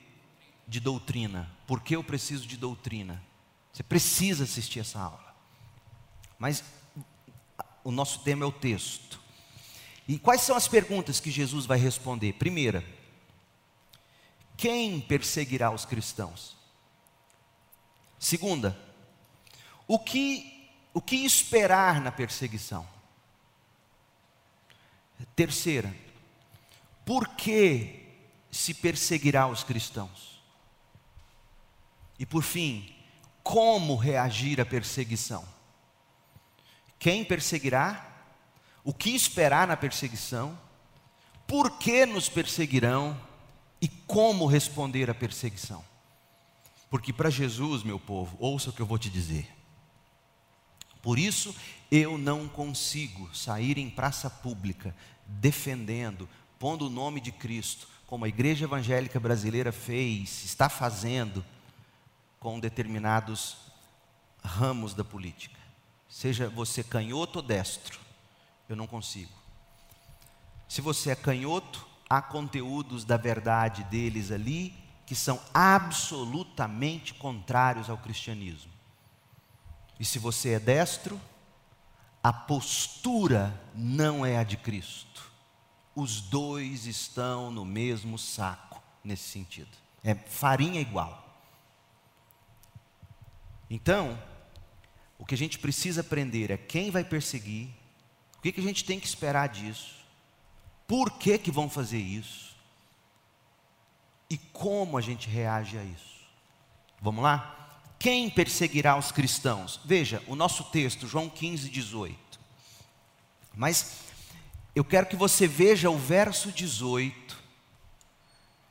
[0.68, 1.50] de doutrina?
[1.66, 3.20] Por que eu preciso de doutrina?
[3.72, 5.34] Você precisa assistir essa aula.
[6.38, 6.62] Mas
[7.82, 9.18] o nosso tema é o texto.
[10.06, 12.34] E quais são as perguntas que Jesus vai responder?
[12.34, 12.84] Primeira,
[14.56, 16.56] quem perseguirá os cristãos?
[18.18, 18.78] Segunda,
[19.86, 22.86] o que, o que esperar na perseguição?
[25.34, 25.94] Terceira,
[27.04, 28.06] por que
[28.50, 30.37] se perseguirá os cristãos?
[32.18, 32.94] E por fim,
[33.42, 35.44] como reagir à perseguição?
[36.98, 38.04] Quem perseguirá?
[38.82, 40.58] O que esperar na perseguição?
[41.48, 43.18] por que nos perseguirão
[43.80, 45.82] e como responder à perseguição.
[46.90, 49.48] Porque para Jesus, meu povo, ouça o que eu vou te dizer.
[51.00, 51.56] Por isso
[51.90, 54.94] eu não consigo sair em praça pública
[55.26, 56.28] defendendo,
[56.58, 61.42] pondo o nome de Cristo, como a igreja evangélica brasileira fez, está fazendo
[62.38, 63.56] com determinados
[64.42, 65.58] ramos da política.
[66.08, 67.98] Seja você canhoto ou destro,
[68.68, 69.32] eu não consigo.
[70.68, 74.74] Se você é canhoto, há conteúdos da verdade deles ali
[75.06, 78.70] que são absolutamente contrários ao cristianismo.
[79.98, 81.20] E se você é destro,
[82.22, 85.32] a postura não é a de Cristo.
[85.94, 89.76] Os dois estão no mesmo saco nesse sentido.
[90.04, 91.27] É farinha igual.
[93.70, 94.18] Então,
[95.18, 97.68] o que a gente precisa aprender é quem vai perseguir,
[98.38, 99.96] o que, que a gente tem que esperar disso,
[100.86, 102.56] por que, que vão fazer isso
[104.30, 106.18] e como a gente reage a isso.
[107.00, 107.54] Vamos lá?
[107.98, 109.80] Quem perseguirá os cristãos?
[109.84, 112.38] Veja, o nosso texto, João 15, 18.
[113.54, 113.98] Mas
[114.74, 117.36] eu quero que você veja o verso 18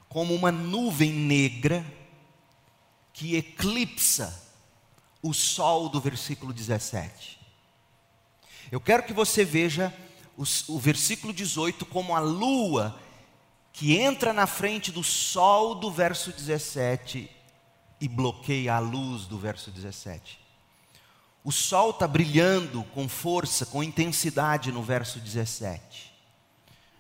[0.08, 1.86] como uma nuvem negra
[3.12, 4.47] que eclipsa
[5.22, 7.40] o sol do versículo 17.
[8.72, 9.94] Eu quero que você veja
[10.36, 13.00] o, versículo 18 como a lua
[13.74, 17.30] que entra na frente do sol do verso 17
[18.00, 20.40] e bloqueia a luz do verso 17.
[21.44, 26.14] O sol está brilhando com força, com intensidade no verso 17.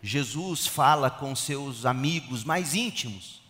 [0.01, 3.41] Jesus fala com seus amigos mais íntimos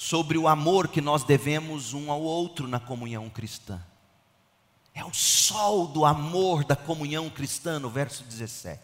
[0.00, 3.78] sobre o amor que nós devemos um ao outro na comunhão cristã.
[4.94, 8.80] É o sol do amor da comunhão cristã, no verso 17.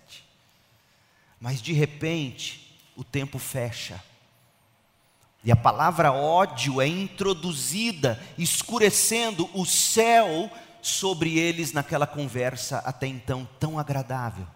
[1.41, 4.05] Mas de repente, o tempo fecha.
[5.43, 10.51] E a palavra ódio é introduzida, escurecendo o céu
[10.83, 14.47] sobre eles naquela conversa até então tão agradável.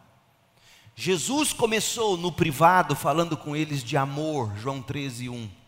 [0.95, 5.60] Jesus começou no privado falando com eles de amor, João 13, 1.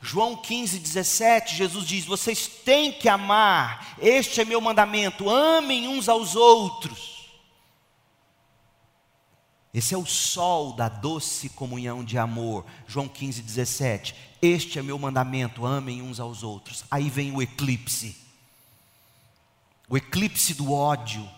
[0.00, 6.08] João 15, 17, Jesus diz: Vocês têm que amar, este é meu mandamento, amem uns
[6.08, 7.18] aos outros.
[9.74, 12.64] Esse é o sol da doce comunhão de amor.
[12.86, 14.14] João 15, 17.
[14.40, 16.84] Este é meu mandamento, amem uns aos outros.
[16.90, 18.16] Aí vem o eclipse.
[19.88, 21.28] O eclipse do ódio.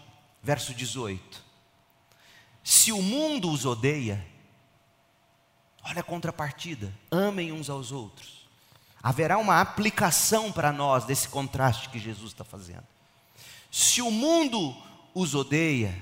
[0.42, 1.44] Verso 18.
[2.62, 4.24] Se o mundo os odeia,
[5.82, 8.39] olha a contrapartida: amem uns aos outros
[9.02, 12.84] haverá uma aplicação para nós desse contraste que Jesus está fazendo.
[13.70, 14.76] Se o mundo
[15.14, 15.96] os odeia,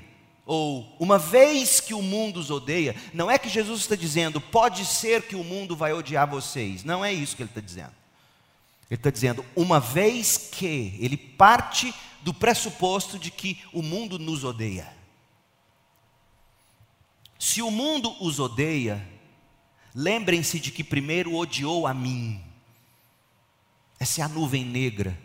[0.44, 4.84] ou uma vez que o mundo os odeia, não é que Jesus está dizendo, pode
[4.86, 7.92] ser que o mundo vai odiar vocês, não é isso que ele está dizendo.
[8.90, 14.44] Ele está dizendo, uma vez que, ele parte do pressuposto de que o mundo nos
[14.44, 14.90] odeia.
[17.38, 19.06] Se o mundo os odeia,
[19.94, 22.42] lembrem-se de que primeiro odiou a mim.
[23.98, 25.18] Essa é a nuvem negra,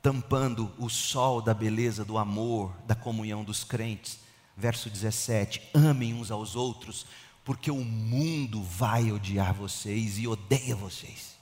[0.00, 4.20] tampando o sol da beleza do amor, da comunhão dos crentes.
[4.56, 7.06] Verso 17: Amem uns aos outros,
[7.44, 11.36] porque o mundo vai odiar vocês e odeia vocês.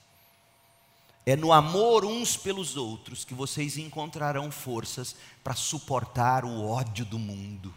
[1.27, 7.19] É no amor uns pelos outros que vocês encontrarão forças para suportar o ódio do
[7.19, 7.75] mundo.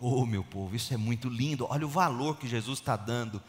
[0.00, 1.66] Oh, meu povo, isso é muito lindo.
[1.70, 3.42] Olha o valor que Jesus está dando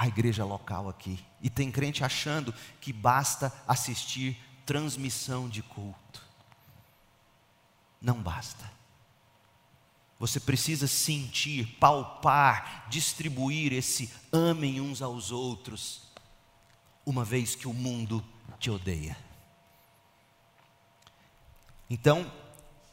[0.00, 1.22] a igreja local aqui.
[1.42, 4.34] E tem crente achando que basta assistir
[4.64, 6.26] transmissão de culto.
[8.00, 8.72] Não basta.
[10.18, 16.10] Você precisa sentir, palpar, distribuir esse amem uns aos outros,
[17.04, 18.24] uma vez que o mundo
[18.58, 19.14] te odeia.
[21.90, 22.32] Então,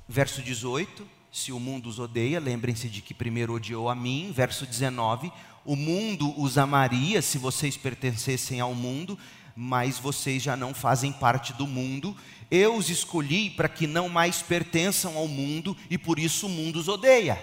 [0.09, 4.32] verso 18: se o mundo os odeia, lembrem-se de que primeiro odiou a mim.
[4.34, 5.32] Verso 19:
[5.68, 9.20] o mundo os amaria se vocês pertencessem ao mundo,
[9.53, 12.15] mas vocês já não fazem parte do mundo.
[12.49, 16.78] Eu os escolhi para que não mais pertençam ao mundo e por isso o mundo
[16.78, 17.38] os odeia.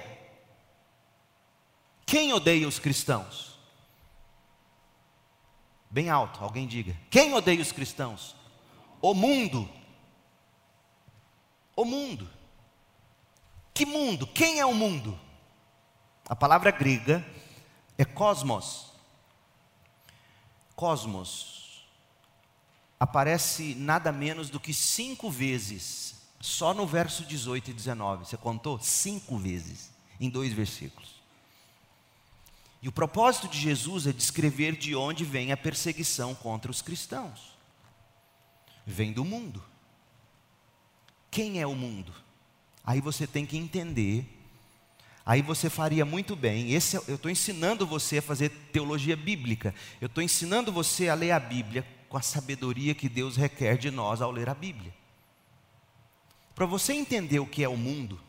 [2.06, 3.58] Quem odeia os cristãos?
[5.90, 6.96] Bem alto, alguém diga.
[7.10, 8.34] Quem odeia os cristãos?
[9.02, 9.68] O mundo.
[11.76, 12.26] O mundo.
[13.74, 14.26] Que mundo?
[14.26, 15.20] Quem é o mundo?
[16.26, 17.22] A palavra grega
[17.96, 18.92] é cosmos.
[20.74, 21.54] Cosmos
[22.98, 28.24] aparece nada menos do que cinco vezes, só no verso 18 e 19.
[28.24, 28.78] Você contou?
[28.78, 31.14] Cinco vezes, em dois versículos.
[32.82, 37.56] E o propósito de Jesus é descrever de onde vem a perseguição contra os cristãos.
[38.86, 39.62] Vem do mundo.
[41.30, 42.12] Quem é o mundo?
[42.84, 44.26] Aí você tem que entender.
[45.26, 46.72] Aí você faria muito bem.
[46.72, 49.74] Esse, é, eu estou ensinando você a fazer teologia bíblica.
[50.00, 53.90] Eu estou ensinando você a ler a Bíblia com a sabedoria que Deus requer de
[53.90, 54.92] nós ao ler a Bíblia.
[56.54, 58.20] Para você entender o que é o mundo,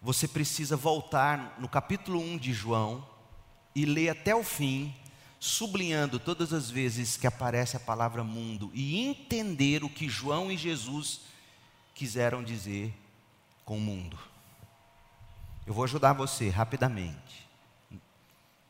[0.00, 3.06] você precisa voltar no capítulo 1 de João
[3.74, 4.94] e ler até o fim,
[5.38, 10.56] sublinhando todas as vezes que aparece a palavra mundo e entender o que João e
[10.56, 11.20] Jesus
[11.94, 12.92] quiseram dizer
[13.64, 14.29] com o mundo.
[15.70, 17.48] Eu vou ajudar você rapidamente,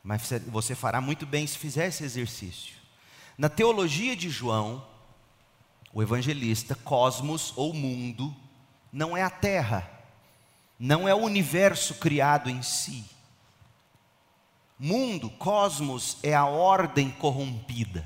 [0.03, 2.75] mas você fará muito bem se fizer esse exercício.
[3.35, 4.85] Na teologia de João,
[5.91, 8.31] o evangelista, cosmos ou mundo,
[8.93, 9.97] não é a terra
[10.83, 13.05] não é o universo criado em si.
[14.79, 18.03] Mundo, cosmos, é a ordem corrompida.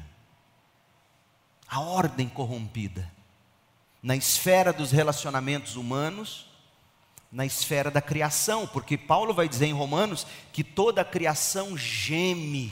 [1.70, 3.10] A ordem corrompida.
[4.04, 6.48] Na esfera dos relacionamentos humanos,
[7.36, 12.72] na esfera da criação, porque Paulo vai dizer em Romanos que toda a criação geme,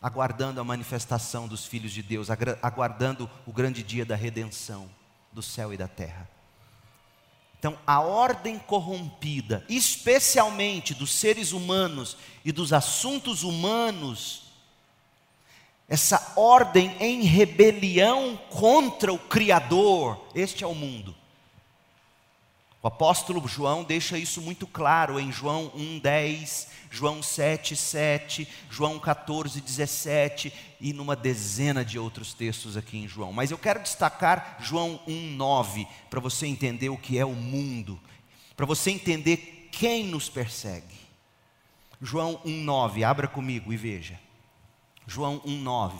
[0.00, 2.28] aguardando a manifestação dos filhos de Deus,
[2.60, 4.90] aguardando o grande dia da redenção
[5.32, 6.28] do céu e da terra.
[7.58, 14.52] Então, a ordem corrompida, especialmente dos seres humanos e dos assuntos humanos,
[15.88, 21.16] essa ordem em rebelião contra o Criador, este é o mundo.
[22.82, 30.92] O apóstolo João deixa isso muito claro em João 1:10, João 7:7, João 14:17 e
[30.92, 33.32] numa dezena de outros textos aqui em João.
[33.32, 37.98] Mas eu quero destacar João 1:9 para você entender o que é o mundo,
[38.56, 40.94] para você entender quem nos persegue.
[42.00, 44.20] João 1:9, abra comigo e veja.
[45.06, 45.98] João 1:9.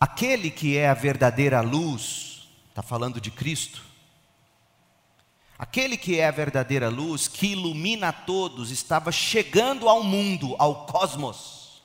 [0.00, 3.85] Aquele que é a verdadeira luz, está falando de Cristo,
[5.58, 10.86] Aquele que é a verdadeira luz, que ilumina a todos, estava chegando ao mundo, ao
[10.86, 11.82] cosmos.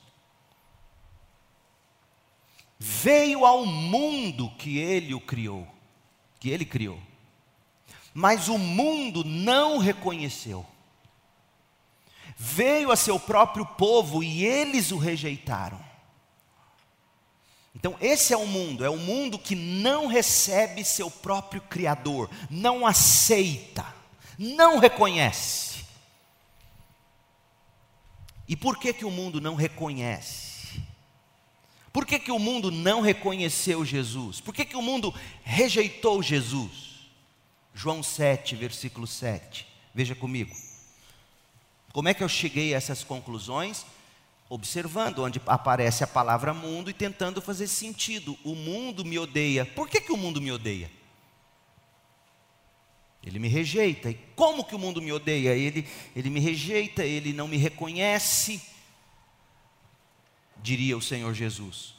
[2.78, 5.66] Veio ao mundo que ele o criou,
[6.38, 7.00] que ele criou.
[8.12, 10.66] Mas o mundo não reconheceu.
[12.36, 15.91] Veio a seu próprio povo e eles o rejeitaram.
[17.74, 22.86] Então, esse é o mundo, é o mundo que não recebe seu próprio Criador, não
[22.86, 23.84] aceita,
[24.38, 25.84] não reconhece.
[28.46, 30.52] E por que, que o mundo não reconhece?
[31.92, 34.40] Por que, que o mundo não reconheceu Jesus?
[34.40, 37.10] Por que, que o mundo rejeitou Jesus?
[37.74, 39.66] João 7, versículo 7.
[39.94, 40.54] Veja comigo.
[41.92, 43.84] Como é que eu cheguei a essas conclusões?
[44.52, 48.36] Observando onde aparece a palavra mundo e tentando fazer sentido.
[48.44, 49.64] O mundo me odeia.
[49.64, 50.90] Por que, que o mundo me odeia?
[53.24, 54.10] Ele me rejeita.
[54.10, 55.54] E como que o mundo me odeia?
[55.54, 58.60] Ele, ele me rejeita, ele não me reconhece,
[60.62, 61.94] diria o Senhor Jesus.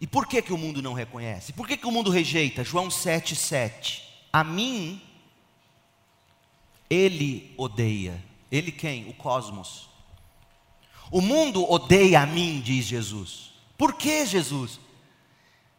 [0.00, 1.52] E por que, que o mundo não reconhece?
[1.52, 2.64] Por que, que o mundo rejeita?
[2.64, 4.00] João 7,7.
[4.32, 5.02] A mim,
[6.88, 8.24] ele odeia.
[8.50, 9.10] Ele quem?
[9.10, 9.91] O cosmos.
[11.12, 13.52] O mundo odeia a mim, diz Jesus.
[13.76, 14.80] Por que, Jesus?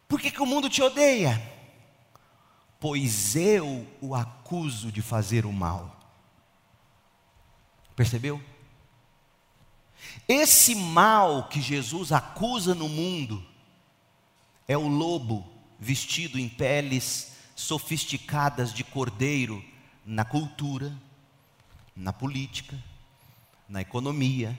[0.06, 1.42] Por que, que o mundo te odeia?
[2.78, 5.98] Pois eu o acuso de fazer o mal.
[7.96, 8.40] Percebeu?
[10.28, 13.44] Esse mal que Jesus acusa no mundo
[14.68, 15.44] é o lobo
[15.80, 19.64] vestido em peles sofisticadas de cordeiro
[20.06, 20.96] na cultura,
[21.96, 22.80] na política,
[23.68, 24.56] na economia,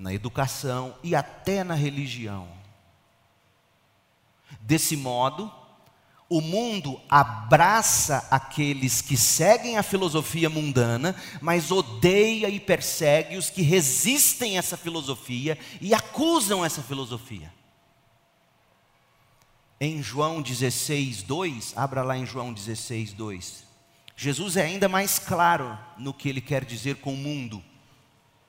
[0.00, 2.48] na educação e até na religião.
[4.62, 5.52] Desse modo,
[6.28, 13.62] o mundo abraça aqueles que seguem a filosofia mundana, mas odeia e persegue os que
[13.62, 17.52] resistem a essa filosofia e acusam essa filosofia.
[19.78, 23.64] Em João 16, 2, abra lá em João 16, 2.
[24.16, 27.62] Jesus é ainda mais claro no que ele quer dizer com o mundo.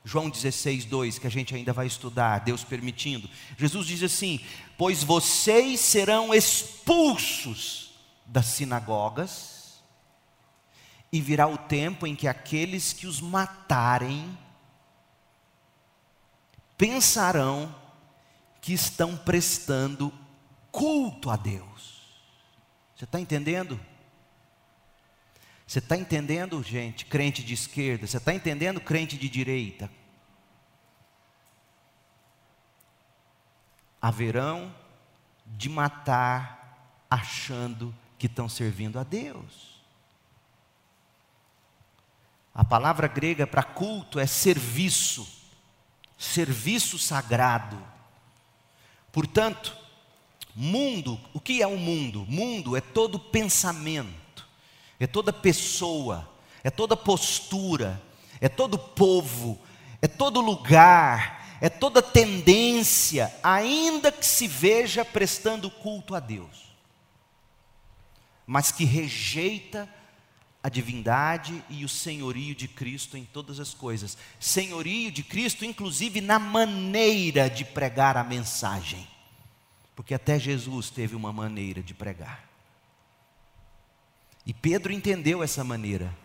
[0.04, 3.30] João 16, 2, que a gente ainda vai estudar, Deus permitindo.
[3.58, 4.40] Jesus diz assim:
[4.78, 7.94] Pois vocês serão expulsos
[8.26, 9.82] das sinagogas,
[11.12, 14.38] e virá o tempo em que aqueles que os matarem
[16.78, 17.76] pensarão
[18.60, 20.12] que estão prestando
[20.72, 22.02] culto a Deus.
[22.96, 23.80] Você está entendendo?
[25.72, 28.06] Você está entendendo, gente, crente de esquerda?
[28.06, 29.90] Você está entendendo, crente de direita?
[34.02, 34.76] Haverão
[35.46, 39.82] de matar achando que estão servindo a Deus.
[42.54, 45.26] A palavra grega para culto é serviço,
[46.18, 47.82] serviço sagrado.
[49.10, 49.74] Portanto,
[50.54, 52.26] mundo, o que é o um mundo?
[52.28, 54.21] Mundo é todo pensamento,
[55.04, 56.30] é toda pessoa,
[56.64, 58.02] é toda postura,
[58.40, 59.60] é todo povo,
[60.02, 66.72] é todo lugar, é toda tendência, ainda que se veja prestando culto a Deus,
[68.46, 69.90] mas que rejeita
[70.64, 74.16] a divindade e o senhorio de Cristo em todas as coisas.
[74.40, 79.08] Senhorio de Cristo, inclusive na maneira de pregar a mensagem.
[79.96, 82.51] Porque até Jesus teve uma maneira de pregar.
[84.46, 86.16] E Pedro entendeu essa maneira.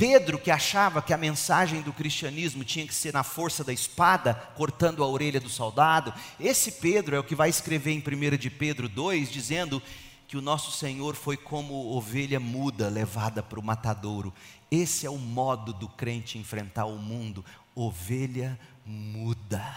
[0.00, 4.32] Pedro, que achava que a mensagem do cristianismo tinha que ser na força da espada,
[4.56, 8.48] cortando a orelha do soldado, esse Pedro é o que vai escrever em 1 de
[8.48, 9.82] Pedro 2, dizendo
[10.26, 14.32] que o nosso Senhor foi como ovelha muda levada para o matadouro.
[14.70, 17.44] Esse é o modo do crente enfrentar o mundo,
[17.74, 19.76] ovelha muda.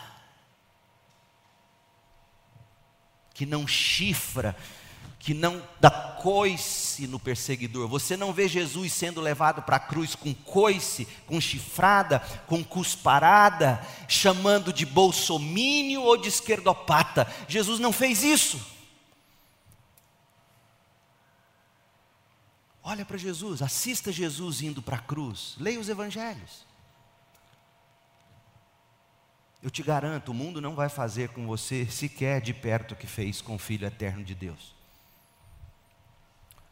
[3.34, 4.56] Que não chifra,
[5.24, 7.88] que não dá coice no perseguidor.
[7.88, 13.82] Você não vê Jesus sendo levado para a cruz com coice, com chifrada, com cusparada,
[14.06, 17.26] chamando de bolsomínio ou de esquerdopata.
[17.48, 18.60] Jesus não fez isso.
[22.84, 26.66] Olha para Jesus, assista Jesus indo para a cruz, leia os evangelhos.
[29.62, 33.08] Eu te garanto, o mundo não vai fazer com você sequer de perto o que
[33.08, 34.83] fez com o Filho eterno de Deus.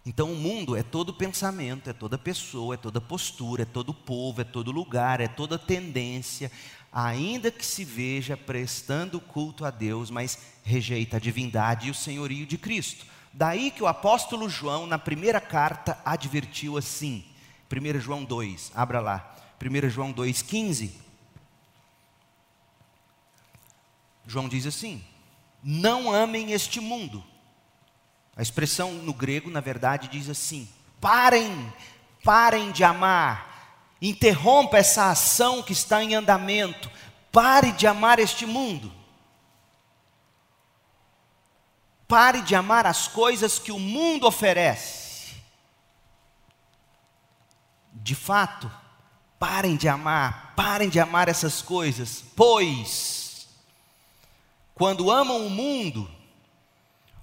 [0.06, 4.42] Então o mundo é todo pensamento, é toda pessoa, é toda postura, é todo povo,
[4.42, 6.52] é todo lugar, é toda tendência,
[6.92, 12.48] ainda que se veja prestando culto a Deus, mas rejeita a divindade e o senhorio
[12.48, 13.06] de Cristo.
[13.32, 17.24] Daí que o apóstolo João, na primeira carta, advertiu assim,
[17.72, 20.92] 1 João 2, abra lá, 1 João 2,15.
[24.26, 25.04] João diz assim:
[25.64, 27.24] Não amem este mundo.
[28.36, 30.68] A expressão no grego, na verdade, diz assim:
[31.00, 31.74] parem,
[32.24, 36.90] parem de amar, interrompa essa ação que está em andamento,
[37.32, 38.92] pare de amar este mundo.
[42.08, 45.36] Pare de amar as coisas que o mundo oferece.
[47.94, 48.70] De fato,
[49.40, 53.48] parem de amar, parem de amar essas coisas, pois,
[54.76, 56.10] quando amam o mundo,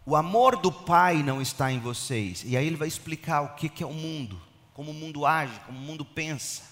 [0.08, 2.42] o amor do Pai não está em vocês.
[2.46, 4.40] E aí ele vai explicar o que é o mundo,
[4.72, 6.62] como o mundo age, como o mundo pensa.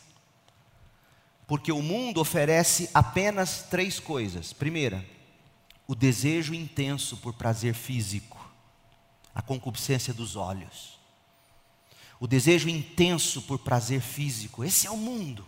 [1.46, 4.54] Porque o mundo oferece apenas três coisas.
[4.54, 5.04] Primeira,
[5.86, 8.40] o desejo intenso por prazer físico,
[9.34, 10.98] a concupiscência dos olhos.
[12.18, 15.46] O desejo intenso por prazer físico, esse é o mundo.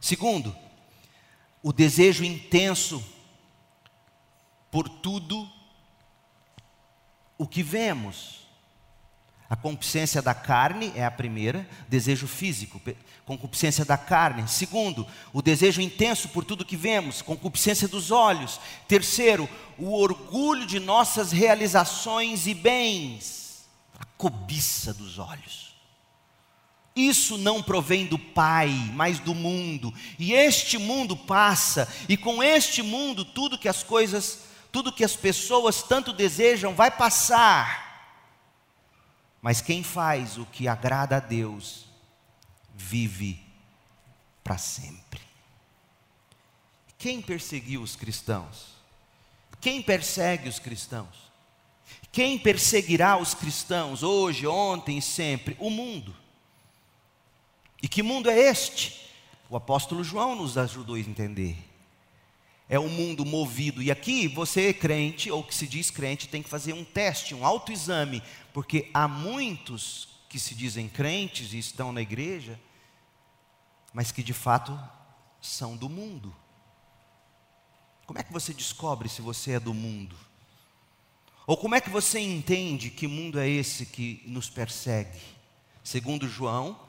[0.00, 0.56] Segundo,
[1.62, 3.04] o desejo intenso
[4.72, 5.48] por tudo
[7.36, 8.40] o que vemos.
[9.48, 12.80] A concupiscência da carne é a primeira, desejo físico,
[13.26, 14.48] concupiscência da carne.
[14.48, 18.58] Segundo, o desejo intenso por tudo que vemos, concupiscência dos olhos.
[18.88, 19.46] Terceiro,
[19.76, 23.68] o orgulho de nossas realizações e bens,
[24.00, 25.76] a cobiça dos olhos.
[26.96, 29.92] Isso não provém do Pai, mas do mundo.
[30.18, 35.14] E este mundo passa, e com este mundo tudo que as coisas, tudo que as
[35.14, 37.92] pessoas tanto desejam vai passar.
[39.42, 41.84] Mas quem faz o que agrada a Deus,
[42.74, 43.44] vive
[44.42, 45.20] para sempre.
[46.96, 48.72] Quem perseguiu os cristãos?
[49.60, 51.30] Quem persegue os cristãos?
[52.10, 55.56] Quem perseguirá os cristãos hoje, ontem e sempre?
[55.60, 56.14] O mundo.
[57.82, 59.10] E que mundo é este?
[59.50, 61.71] O apóstolo João nos ajudou a entender
[62.72, 63.82] é um mundo movido.
[63.82, 67.44] E aqui você, crente, ou que se diz crente, tem que fazer um teste, um
[67.44, 72.58] autoexame, porque há muitos que se dizem crentes e estão na igreja,
[73.92, 74.80] mas que de fato
[75.38, 76.34] são do mundo.
[78.06, 80.16] Como é que você descobre se você é do mundo?
[81.46, 85.20] Ou como é que você entende que mundo é esse que nos persegue?
[85.84, 86.80] Segundo João,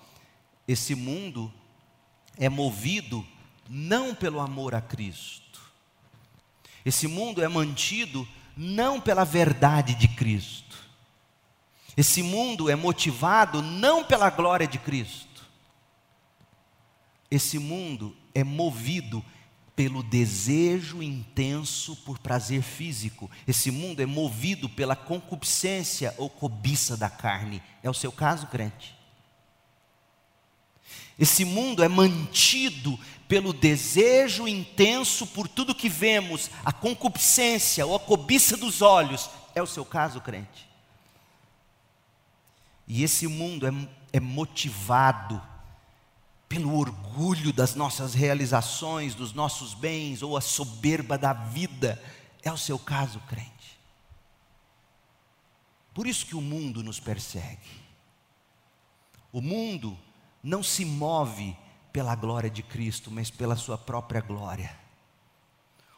[0.66, 1.54] esse mundo
[2.38, 3.28] é movido
[3.68, 5.43] não pelo amor a Cristo,
[6.86, 10.78] esse mundo é mantido não pela verdade de Cristo.
[11.96, 15.44] Esse mundo é motivado não pela glória de Cristo.
[17.30, 19.24] Esse mundo é movido
[19.76, 23.30] pelo desejo intenso por prazer físico.
[23.48, 27.62] Esse mundo é movido pela concupiscência ou cobiça da carne.
[27.82, 28.96] É o seu caso, crente?
[31.18, 33.00] Esse mundo é mantido
[33.34, 39.28] pelo desejo intenso por tudo que vemos, a concupiscência ou a cobiça dos olhos.
[39.56, 40.70] É o seu caso, crente?
[42.88, 43.72] E esse mundo é,
[44.16, 45.42] é motivado
[46.48, 52.00] pelo orgulho das nossas realizações, dos nossos bens, ou a soberba da vida.
[52.44, 53.80] É o seu caso, crente.
[55.92, 57.82] Por isso que o mundo nos persegue.
[59.32, 59.98] O mundo
[60.44, 61.58] não se move
[61.94, 64.76] pela glória de Cristo, mas pela sua própria glória.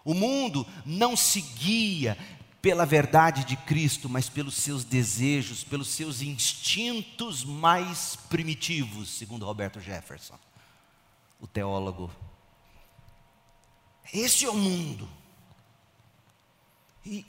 [0.04, 2.18] O mundo não se guia
[2.62, 9.80] pela verdade de Cristo, mas pelos seus desejos, pelos seus instintos mais primitivos, segundo Roberto
[9.80, 10.38] Jefferson,
[11.40, 12.12] o teólogo.
[14.14, 15.08] Esse é o mundo.
[17.06, 17.26] E,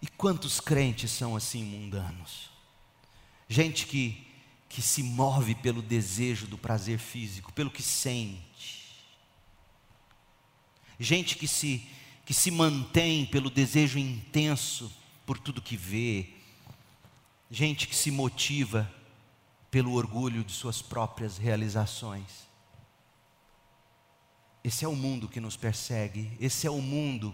[0.00, 2.50] e quantos crentes são assim mundanos?
[3.48, 4.33] Gente que
[4.74, 9.06] que se move pelo desejo do prazer físico, pelo que sente.
[10.98, 11.88] Gente que se,
[12.26, 14.92] que se mantém pelo desejo intenso
[15.24, 16.28] por tudo que vê.
[17.48, 18.92] Gente que se motiva
[19.70, 22.48] pelo orgulho de suas próprias realizações.
[24.64, 27.32] Esse é o mundo que nos persegue, esse é o mundo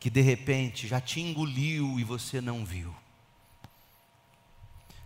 [0.00, 3.03] que de repente já te engoliu e você não viu.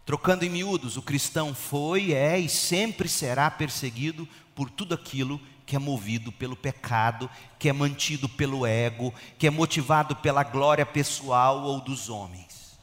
[0.08, 5.76] Trocando em miúdos, o cristão foi, é e sempre será perseguido por tudo aquilo que
[5.76, 7.28] é movido pelo pecado,
[7.58, 12.78] que é mantido pelo ego, que é motivado pela glória pessoal ou dos homens.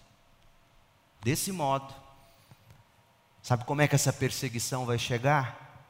[1.23, 1.91] Desse modo,
[3.41, 5.83] sabe como é que essa perseguição vai chegar?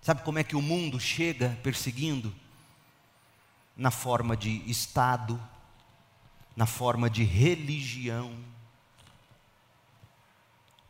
[0.00, 2.34] Sabe como é que o mundo chega perseguindo?
[3.76, 5.40] Na forma de Estado,
[6.56, 8.34] na forma de religião,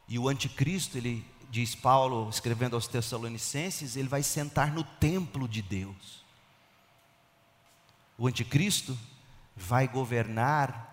[0.09, 5.61] e o anticristo, ele diz Paulo, escrevendo aos Tessalonicenses, ele vai sentar no templo de
[5.61, 6.25] Deus.
[8.17, 8.99] O anticristo
[9.55, 10.89] vai governar,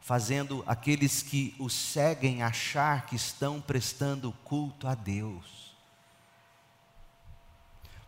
[0.00, 5.74] fazendo aqueles que o seguem achar que estão prestando culto a Deus.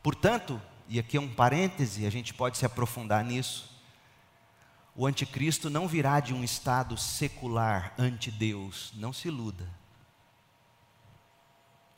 [0.03, 3.71] Portanto, e aqui é um parêntese, a gente pode se aprofundar nisso.
[4.95, 9.69] O anticristo não virá de um estado secular ante Deus, não se iluda.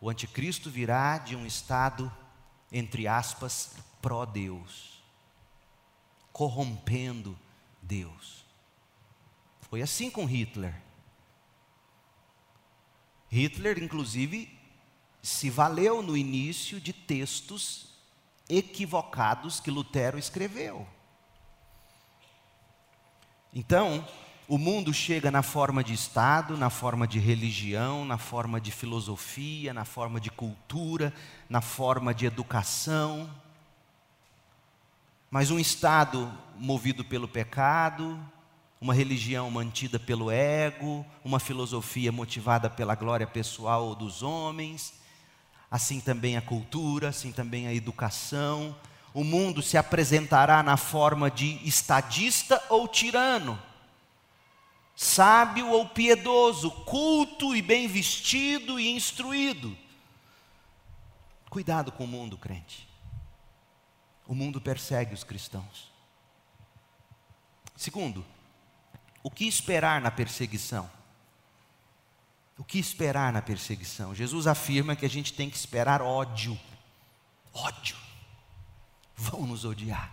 [0.00, 2.12] O anticristo virá de um estado,
[2.70, 5.02] entre aspas, pró-Deus,
[6.32, 7.38] corrompendo
[7.80, 8.44] Deus.
[9.60, 10.80] Foi assim com Hitler.
[13.28, 14.56] Hitler, inclusive,
[15.22, 17.88] se valeu no início de textos
[18.48, 20.86] equivocados que Lutero escreveu.
[23.52, 24.06] Então,
[24.48, 29.74] o mundo chega na forma de Estado, na forma de religião, na forma de filosofia,
[29.74, 31.12] na forma de cultura,
[31.48, 33.28] na forma de educação.
[35.28, 38.16] Mas um Estado movido pelo pecado,
[38.80, 44.94] uma religião mantida pelo ego, uma filosofia motivada pela glória pessoal dos homens,
[45.68, 48.76] assim também a cultura, assim também a educação.
[49.12, 53.58] O mundo se apresentará na forma de estadista ou tirano
[54.96, 59.76] sábio ou piedoso, culto e bem vestido e instruído.
[61.50, 62.88] Cuidado com o mundo, crente.
[64.26, 65.92] O mundo persegue os cristãos.
[67.76, 68.24] Segundo,
[69.22, 70.90] o que esperar na perseguição?
[72.58, 74.14] O que esperar na perseguição?
[74.14, 76.58] Jesus afirma que a gente tem que esperar ódio.
[77.52, 77.96] Ódio.
[79.14, 80.10] Vão nos odiar.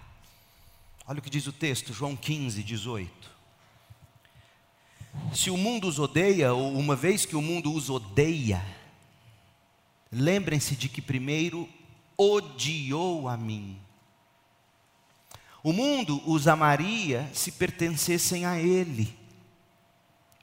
[1.07, 3.31] Olha o que diz o texto, João 15, 18.
[5.35, 8.63] Se o mundo os odeia, ou uma vez que o mundo os odeia,
[10.11, 11.67] lembrem-se de que primeiro
[12.17, 13.77] odiou a mim.
[15.63, 19.17] O mundo os amaria se pertencessem a Ele,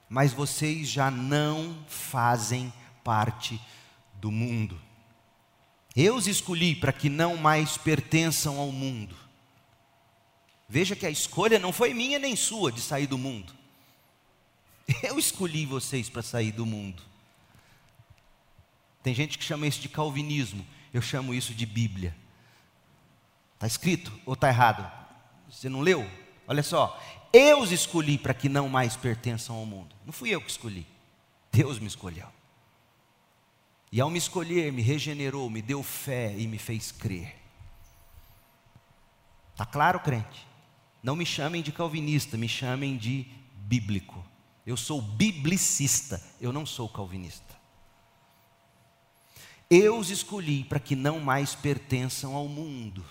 [0.08, 2.72] mas vocês já não fazem
[3.04, 3.60] parte
[4.14, 4.80] do mundo.
[5.94, 9.14] Eu os escolhi para que não mais pertençam ao mundo.
[10.68, 13.59] Veja que a escolha não foi minha nem sua de sair do mundo.
[15.02, 17.02] Eu escolhi vocês para sair do mundo.
[19.02, 22.14] Tem gente que chama isso de calvinismo, eu chamo isso de Bíblia.
[23.54, 24.90] Está escrito ou está errado?
[25.50, 26.08] Você não leu?
[26.46, 27.00] Olha só,
[27.32, 29.94] eu os escolhi para que não mais pertençam ao mundo.
[30.04, 30.86] Não fui eu que escolhi.
[31.50, 32.26] Deus me escolheu.
[33.90, 37.36] E ao me escolher, me regenerou, me deu fé e me fez crer.
[39.52, 40.46] Está claro, crente?
[41.02, 44.24] Não me chamem de calvinista, me chamem de bíblico.
[44.70, 47.58] Eu sou biblicista, eu não sou calvinista.
[49.68, 53.04] Eu os escolhi para que não mais pertençam ao mundo.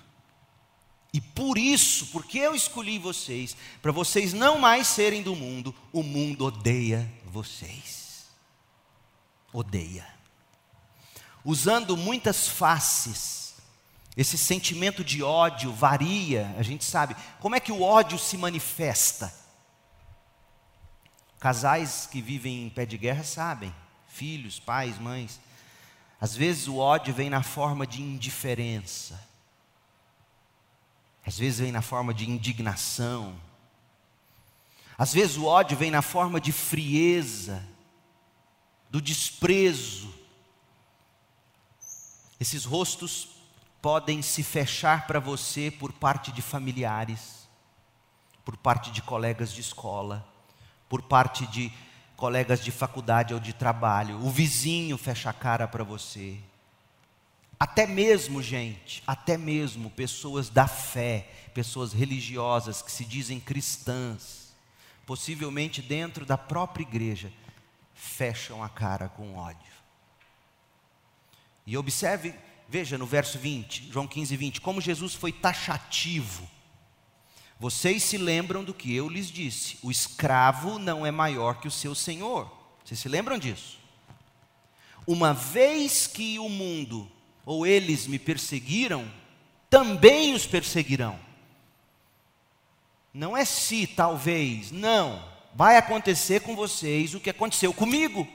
[1.12, 6.02] E por isso, porque eu escolhi vocês, para vocês não mais serem do mundo, o
[6.02, 8.30] mundo odeia vocês.
[9.52, 10.08] Odeia.
[11.44, 13.56] Usando muitas faces,
[14.16, 17.18] esse sentimento de ódio varia, a gente sabe.
[17.42, 19.49] Como é que o ódio se manifesta?
[21.40, 23.74] Casais que vivem em pé de guerra sabem,
[24.08, 25.40] filhos, pais, mães.
[26.20, 29.30] Às vezes o ódio vem na forma de indiferença
[31.30, 33.36] às vezes vem na forma de indignação.
[34.98, 37.64] Às vezes o ódio vem na forma de frieza,
[38.90, 40.12] do desprezo.
[42.40, 43.30] Esses rostos
[43.80, 47.48] podem se fechar para você por parte de familiares,
[48.44, 50.28] por parte de colegas de escola,
[50.90, 51.72] por parte de
[52.18, 54.18] colegas de faculdade ou de trabalho.
[54.26, 56.38] O vizinho fecha a cara para você.
[57.58, 64.54] Até mesmo, gente, até mesmo pessoas da fé, pessoas religiosas que se dizem cristãs,
[65.06, 67.32] possivelmente dentro da própria igreja,
[67.94, 69.74] fecham a cara com ódio.
[71.66, 72.34] E observe,
[72.68, 76.50] veja no verso 20, João 15, 20, como Jesus foi taxativo.
[77.60, 81.72] Vocês se lembram do que eu lhes disse: o escravo não é maior que o
[81.72, 82.50] seu senhor.
[82.84, 83.78] Vocês se lembram disso?
[85.06, 87.12] Uma vez que o mundo
[87.46, 89.12] ou eles me perseguiram,
[89.70, 91.20] também os perseguirão.
[93.14, 95.28] Não é se, talvez, não.
[95.54, 98.28] Vai acontecer com vocês o que aconteceu comigo.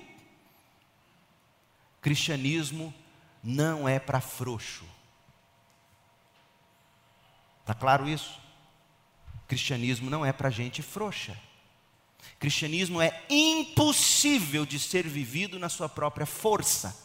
[2.02, 2.92] Cristianismo
[3.42, 4.84] não é para frouxo.
[7.60, 8.43] Está claro isso?
[9.46, 11.38] Cristianismo não é para gente frouxa.
[12.38, 17.04] Cristianismo é impossível de ser vivido na sua própria força.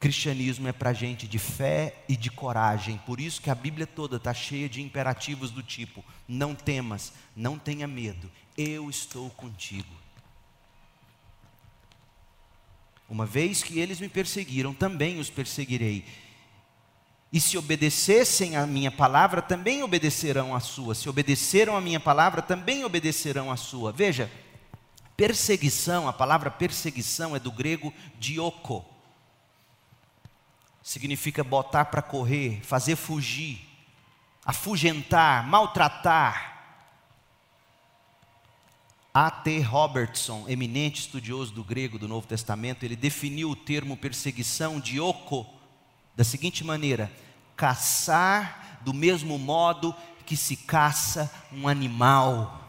[0.00, 4.16] Cristianismo é para gente de fé e de coragem, por isso que a Bíblia toda
[4.16, 9.94] está cheia de imperativos do tipo: não temas, não tenha medo, eu estou contigo.
[13.08, 16.04] Uma vez que eles me perseguiram, também os perseguirei.
[17.34, 20.94] E se obedecessem a minha palavra, também obedecerão a sua.
[20.94, 23.92] Se obedeceram a minha palavra, também obedecerão a sua.
[23.92, 24.30] Veja,
[25.16, 28.94] perseguição, a palavra perseguição é do grego dioko
[30.84, 33.58] significa botar para correr, fazer fugir,
[34.44, 36.52] afugentar, maltratar.
[39.14, 39.60] A.T.
[39.60, 45.46] Robertson, eminente estudioso do grego do Novo Testamento, ele definiu o termo perseguição de oco
[46.14, 47.10] da seguinte maneira:
[47.56, 49.94] caçar do mesmo modo
[50.26, 52.60] que se caça um animal.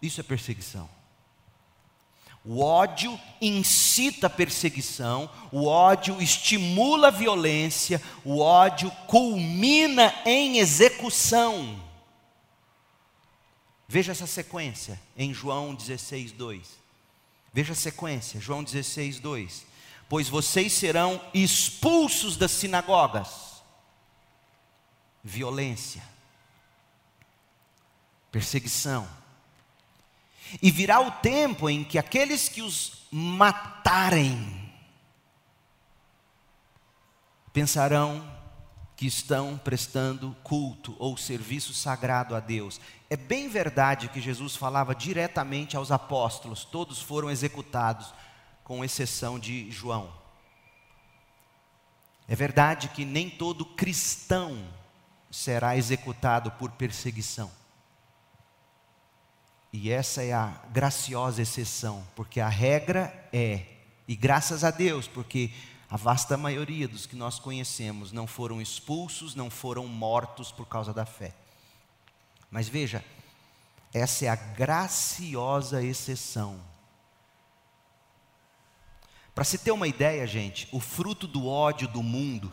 [0.00, 0.88] Isso é perseguição.
[2.44, 11.82] O ódio incita a perseguição, o ódio estimula a violência, o ódio culmina em execução.
[13.88, 16.68] Veja essa sequência em João 16, 2.
[17.52, 19.65] Veja a sequência, João 16, 2.
[20.08, 23.62] Pois vocês serão expulsos das sinagogas.
[25.22, 26.02] Violência,
[28.30, 29.08] perseguição
[30.62, 34.72] e virá o tempo em que aqueles que os matarem
[37.52, 38.34] pensarão
[38.96, 42.80] que estão prestando culto ou serviço sagrado a Deus.
[43.10, 48.12] É bem verdade que Jesus falava diretamente aos apóstolos, todos foram executados,
[48.66, 50.12] com exceção de João.
[52.26, 54.66] É verdade que nem todo cristão
[55.30, 57.48] será executado por perseguição.
[59.72, 63.66] E essa é a graciosa exceção, porque a regra é,
[64.08, 65.52] e graças a Deus, porque
[65.88, 70.92] a vasta maioria dos que nós conhecemos não foram expulsos, não foram mortos por causa
[70.92, 71.32] da fé.
[72.50, 73.04] Mas veja,
[73.94, 76.60] essa é a graciosa exceção.
[79.36, 82.50] Para se ter uma ideia, gente, o fruto do ódio do mundo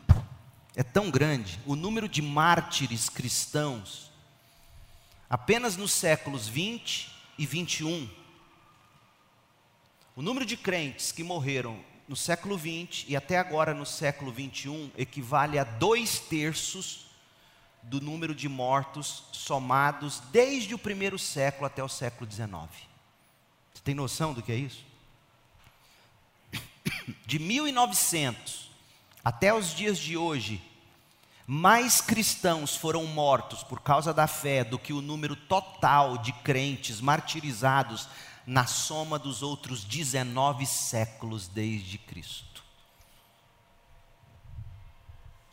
[0.75, 4.11] é tão grande, o número de mártires cristãos,
[5.29, 8.09] apenas nos séculos 20 e 21.
[10.13, 14.91] O número de crentes que morreram no século 20 e até agora no século 21
[14.97, 17.05] equivale a dois terços
[17.81, 22.67] do número de mortos somados desde o primeiro século até o século 19.
[23.73, 24.91] Você tem noção do que é isso?
[27.25, 28.71] De 1900
[29.23, 30.61] até os dias de hoje,
[31.45, 37.01] mais cristãos foram mortos por causa da fé do que o número total de crentes
[37.01, 38.07] martirizados
[38.45, 42.63] na soma dos outros 19 séculos desde Cristo.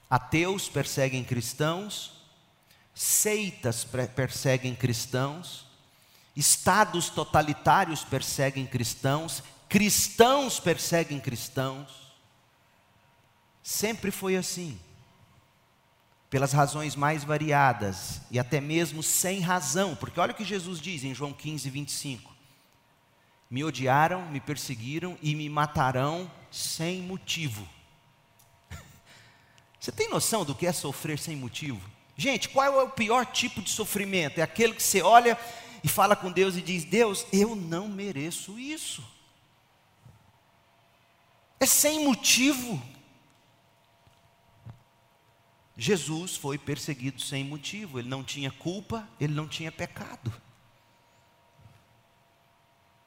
[0.09, 2.13] Ateus perseguem cristãos,
[2.93, 5.67] seitas perseguem cristãos,
[6.35, 11.89] estados totalitários perseguem cristãos, cristãos perseguem cristãos.
[13.63, 14.79] Sempre foi assim
[16.29, 21.05] pelas razões mais variadas e até mesmo sem razão, porque olha o que Jesus diz
[21.05, 22.35] em João 15, 25:
[23.49, 27.67] Me odiaram, me perseguiram e me matarão sem motivo.
[29.79, 31.81] Você tem noção do que é sofrer sem motivo?
[32.17, 34.39] Gente, qual é o pior tipo de sofrimento?
[34.39, 35.39] É aquele que você olha
[35.83, 39.20] e fala com Deus e diz: Deus, eu não mereço isso.
[41.61, 42.83] É sem motivo.
[45.77, 50.33] Jesus foi perseguido sem motivo, ele não tinha culpa, ele não tinha pecado.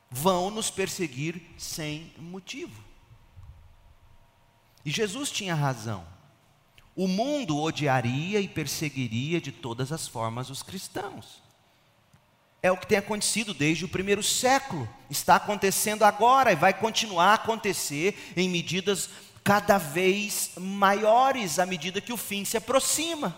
[0.10, 2.84] Vão nos perseguir sem motivo.
[4.86, 6.08] E Jesus tinha razão.
[6.96, 11.43] O mundo odiaria e perseguiria de todas as formas os cristãos.
[12.64, 17.32] É o que tem acontecido desde o primeiro século, está acontecendo agora e vai continuar
[17.32, 19.10] a acontecer em medidas
[19.44, 23.38] cada vez maiores à medida que o fim se aproxima.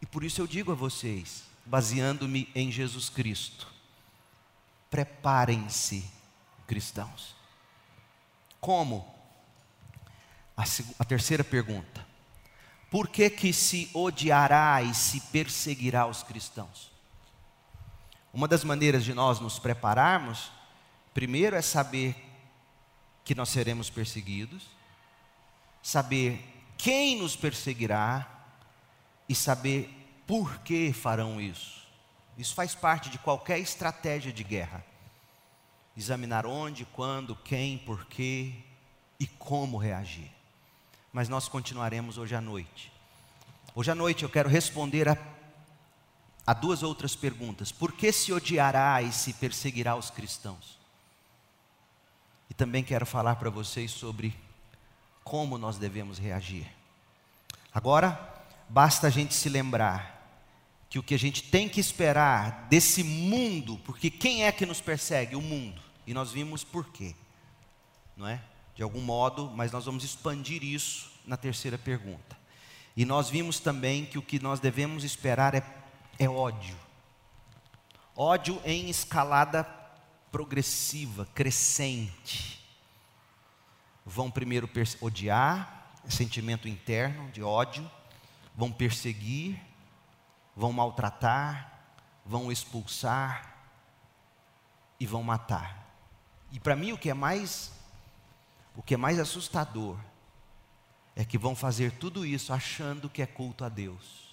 [0.00, 3.66] E por isso eu digo a vocês, baseando-me em Jesus Cristo,
[4.88, 6.04] preparem-se,
[6.66, 7.34] cristãos.
[8.60, 9.12] Como?
[10.56, 10.62] A,
[10.98, 12.06] a, terceira pergunta:
[12.90, 16.90] por que que se odiará e se perseguirá os cristãos?
[18.32, 20.50] Uma das maneiras de nós nos prepararmos,
[21.12, 22.16] primeiro é saber
[23.24, 24.66] que nós seremos perseguidos,
[25.82, 26.42] saber
[26.78, 28.26] quem nos perseguirá
[29.28, 29.94] e saber
[30.26, 31.86] por que farão isso.
[32.38, 34.84] Isso faz parte de qualquer estratégia de guerra.
[35.96, 38.54] Examinar onde, quando, quem, por quê
[39.18, 40.30] e como reagir.
[41.18, 42.92] Mas nós continuaremos hoje à noite.
[43.74, 45.18] Hoje à noite eu quero responder a,
[46.46, 47.72] a duas outras perguntas.
[47.72, 50.78] Por que se odiará e se perseguirá os cristãos?
[52.48, 54.32] E também quero falar para vocês sobre
[55.24, 56.68] como nós devemos reagir.
[57.74, 60.40] Agora, basta a gente se lembrar
[60.88, 64.80] que o que a gente tem que esperar desse mundo, porque quem é que nos
[64.80, 65.34] persegue?
[65.34, 65.82] O mundo.
[66.06, 67.16] E nós vimos por quê,
[68.16, 68.40] não é?
[68.78, 72.38] De algum modo, mas nós vamos expandir isso na terceira pergunta.
[72.96, 75.64] E nós vimos também que o que nós devemos esperar é,
[76.16, 76.76] é ódio.
[78.14, 79.64] Ódio em escalada
[80.30, 82.64] progressiva, crescente.
[84.06, 84.70] Vão primeiro
[85.00, 87.90] odiar, sentimento interno de ódio,
[88.54, 89.60] vão perseguir,
[90.54, 91.80] vão maltratar,
[92.24, 93.58] vão expulsar
[95.00, 95.84] e vão matar.
[96.52, 97.76] E para mim o que é mais
[98.78, 99.98] o que é mais assustador
[101.16, 104.28] é que vão fazer tudo isso achando que é culto a Deus.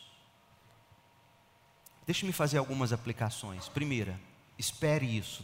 [2.06, 3.68] Deixe-me fazer algumas aplicações.
[3.68, 4.22] Primeira,
[4.56, 5.44] espere isso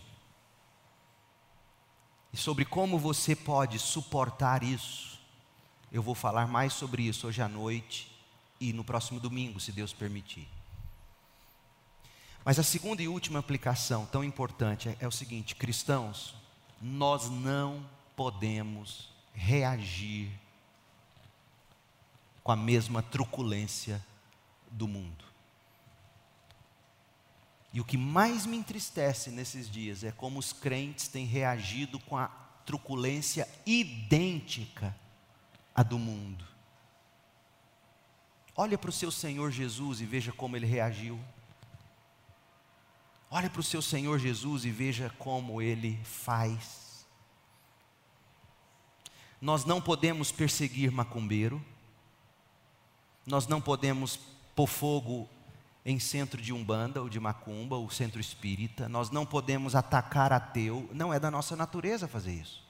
[2.32, 5.20] e sobre como você pode suportar isso.
[5.92, 8.08] Eu vou falar mais sobre isso hoje à noite
[8.60, 10.48] e no próximo domingo, se Deus permitir.
[12.46, 16.36] Mas a segunda e última aplicação, tão importante, é, é o seguinte: cristãos,
[16.80, 17.84] nós não
[18.22, 20.30] podemos reagir
[22.44, 24.00] com a mesma truculência
[24.70, 25.26] do mundo.
[27.74, 32.16] E o que mais me entristece nesses dias é como os crentes têm reagido com
[32.16, 32.28] a
[32.64, 34.96] truculência idêntica
[35.74, 36.46] à do mundo.
[38.56, 41.20] Olha para o seu Senhor Jesus e veja como ele reagiu.
[43.32, 46.81] Olha para o seu Senhor Jesus e veja como ele faz.
[49.42, 51.60] Nós não podemos perseguir macumbeiro,
[53.26, 54.20] nós não podemos
[54.56, 55.28] pôr fogo
[55.84, 60.88] em centro de umbanda ou de macumba ou centro espírita, nós não podemos atacar ateu,
[60.94, 62.64] não é da nossa natureza fazer isso.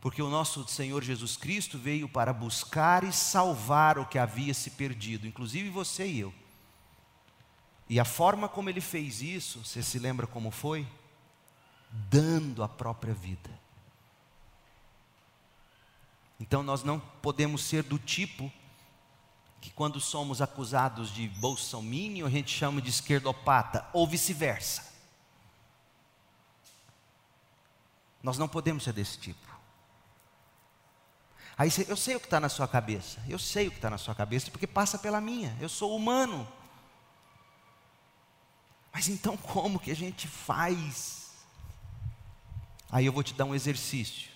[0.00, 4.70] Porque o nosso Senhor Jesus Cristo veio para buscar e salvar o que havia se
[4.70, 6.34] perdido, inclusive você e eu.
[7.88, 10.84] E a forma como ele fez isso, você se lembra como foi?
[12.10, 13.61] Dando a própria vida.
[16.38, 18.52] Então nós não podemos ser do tipo
[19.60, 24.92] que quando somos acusados de bolsominion, a gente chama de esquerdopata, ou vice-versa.
[28.20, 29.52] Nós não podemos ser desse tipo.
[31.56, 33.98] Aí eu sei o que está na sua cabeça, eu sei o que está na
[33.98, 36.46] sua cabeça, porque passa pela minha, eu sou humano.
[38.92, 41.30] Mas então como que a gente faz?
[42.90, 44.31] Aí eu vou te dar um exercício.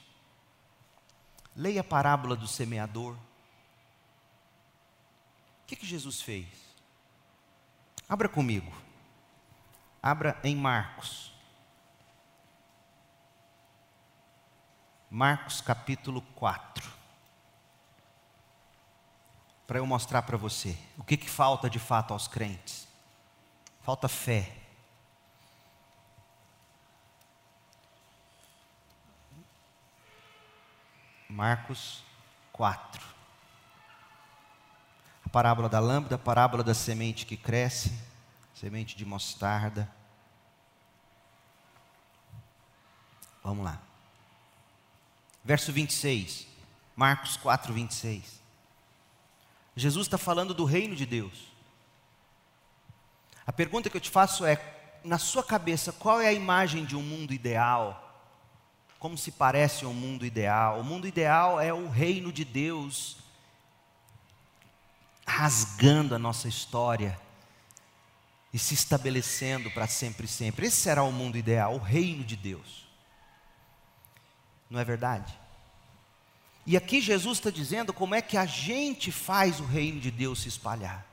[1.56, 3.14] Leia a parábola do semeador.
[3.14, 3.18] O
[5.66, 6.46] que, que Jesus fez?
[8.08, 8.72] Abra comigo.
[10.02, 11.32] Abra em Marcos.
[15.10, 16.96] Marcos capítulo 4
[19.66, 22.86] para eu mostrar para você o que, que falta de fato aos crentes.
[23.82, 24.52] Falta fé.
[31.36, 32.02] Marcos
[32.50, 33.04] 4.
[35.22, 37.92] A parábola da lâmpada, a parábola da semente que cresce,
[38.54, 39.86] semente de mostarda.
[43.44, 43.78] Vamos lá.
[45.44, 46.46] Verso 26.
[46.96, 48.40] Marcos 4, 26.
[49.76, 51.52] Jesus está falando do reino de Deus.
[53.46, 54.58] A pergunta que eu te faço é:
[55.04, 58.05] na sua cabeça, qual é a imagem de um mundo ideal?
[59.06, 60.80] Como se parece um mundo ideal?
[60.80, 63.18] O mundo ideal é o reino de Deus
[65.24, 67.16] rasgando a nossa história
[68.52, 70.66] e se estabelecendo para sempre e sempre.
[70.66, 72.88] Esse será o mundo ideal, o reino de Deus.
[74.68, 75.38] Não é verdade?
[76.66, 80.42] E aqui Jesus está dizendo como é que a gente faz o reino de Deus
[80.42, 81.06] se espalhar.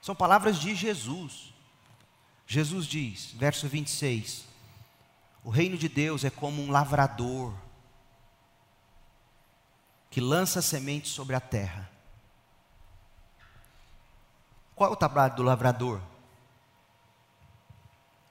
[0.00, 1.52] São palavras de Jesus.
[2.46, 4.55] Jesus diz, verso 26,
[5.46, 7.54] o reino de Deus é como um lavrador
[10.10, 11.88] que lança sementes sobre a terra.
[14.74, 16.02] Qual é o trabalho do lavrador?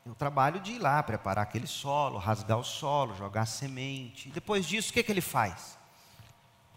[0.06, 4.28] É o trabalho de ir lá, preparar aquele solo, rasgar o solo, jogar semente.
[4.32, 5.78] Depois disso, o que, que ele faz?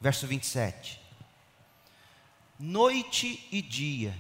[0.00, 1.00] Verso 27.
[2.60, 4.16] Noite e dia,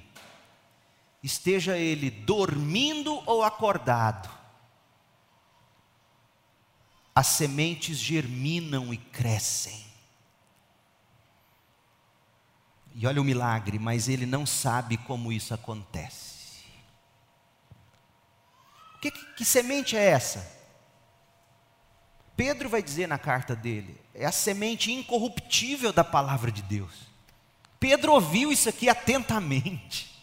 [1.22, 4.37] esteja ele dormindo ou acordado,
[7.18, 9.84] as sementes germinam e crescem.
[12.94, 16.62] E olha o milagre, mas ele não sabe como isso acontece.
[19.00, 20.48] Que, que, que semente é essa?
[22.36, 27.08] Pedro vai dizer na carta dele: é a semente incorruptível da palavra de Deus.
[27.80, 30.17] Pedro ouviu isso aqui atentamente.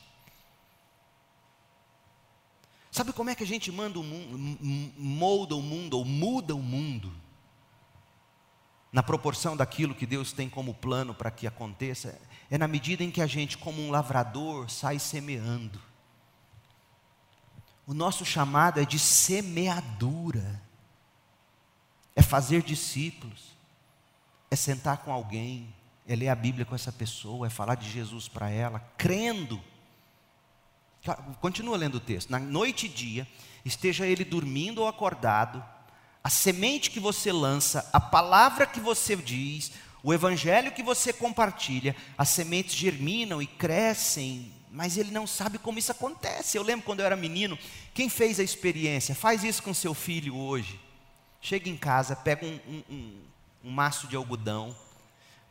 [2.96, 4.58] Sabe como é que a gente manda o mundo,
[4.98, 7.12] molda o mundo ou muda o mundo?
[8.90, 12.18] Na proporção daquilo que Deus tem como plano para que aconteça,
[12.50, 15.78] é na medida em que a gente, como um lavrador, sai semeando.
[17.86, 20.62] O nosso chamado é de semeadura,
[22.16, 23.58] é fazer discípulos,
[24.50, 25.68] é sentar com alguém,
[26.08, 29.62] é ler a Bíblia com essa pessoa, é falar de Jesus para ela, crendo.
[31.40, 32.30] Continua lendo o texto.
[32.30, 33.28] Na noite e dia,
[33.64, 35.64] esteja ele dormindo ou acordado,
[36.24, 39.72] a semente que você lança, a palavra que você diz,
[40.04, 45.80] o evangelho que você compartilha, as sementes germinam e crescem mas ele não sabe como
[45.80, 46.58] isso acontece.
[46.58, 47.58] Eu lembro quando eu era menino,
[47.94, 49.16] quem fez a experiência?
[49.16, 50.78] Faz isso com seu filho hoje.
[51.40, 53.22] Chega em casa, pega um, um, um,
[53.64, 54.76] um maço de algodão,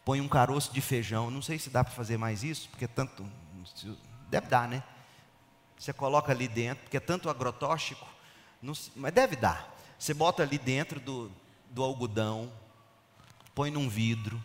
[0.04, 1.30] põe um caroço de feijão.
[1.30, 3.26] Não sei se dá para fazer mais isso, porque é tanto.
[4.28, 4.82] Deve dar, né?
[5.78, 8.06] Você coloca ali dentro, porque é tanto agrotóxico,
[8.62, 9.74] não, mas deve dar.
[9.98, 11.30] Você bota ali dentro do,
[11.70, 12.52] do algodão,
[13.54, 14.42] põe num vidro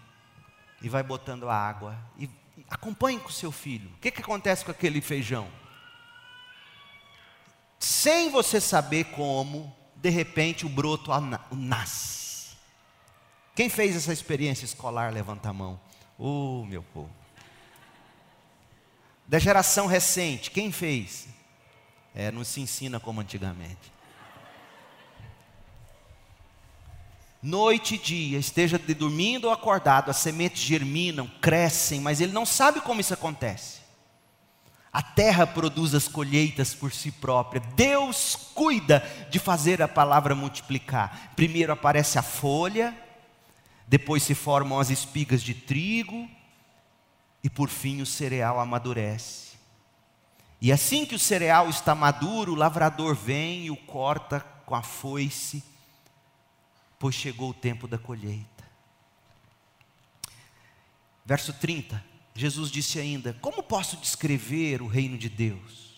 [0.81, 2.29] e vai botando água e
[2.67, 3.89] Acompanhe com seu filho.
[3.95, 5.47] O que, que acontece com aquele feijão?
[7.77, 11.11] Sem você saber como, de repente o broto
[11.51, 12.57] nasce.
[13.55, 15.79] Quem fez essa experiência escolar, levanta a mão.
[16.17, 17.11] Oh, meu povo.
[19.29, 21.27] Da geração recente, quem fez?
[22.15, 23.93] É, não se ensina como antigamente.
[27.41, 32.81] noite e dia, esteja dormindo ou acordado, as sementes germinam, crescem, mas ele não sabe
[32.81, 33.79] como isso acontece.
[34.91, 37.61] A terra produz as colheitas por si própria.
[37.75, 41.31] Deus cuida de fazer a palavra multiplicar.
[41.35, 42.97] Primeiro aparece a folha,
[43.87, 46.27] depois se formam as espigas de trigo,
[47.43, 49.57] e por fim o cereal amadurece.
[50.61, 54.81] E assim que o cereal está maduro, o lavrador vem e o corta com a
[54.81, 55.63] foice
[56.99, 58.45] pois chegou o tempo da colheita.
[61.25, 62.03] Verso 30,
[62.35, 65.89] Jesus disse ainda: Como posso descrever o reino de Deus?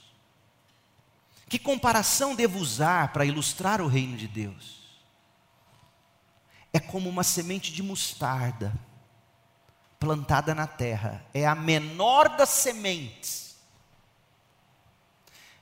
[1.49, 4.79] Que comparação devo usar para ilustrar o reino de Deus?
[6.71, 8.73] É como uma semente de mostarda
[10.01, 13.55] plantada na terra, é a menor das sementes.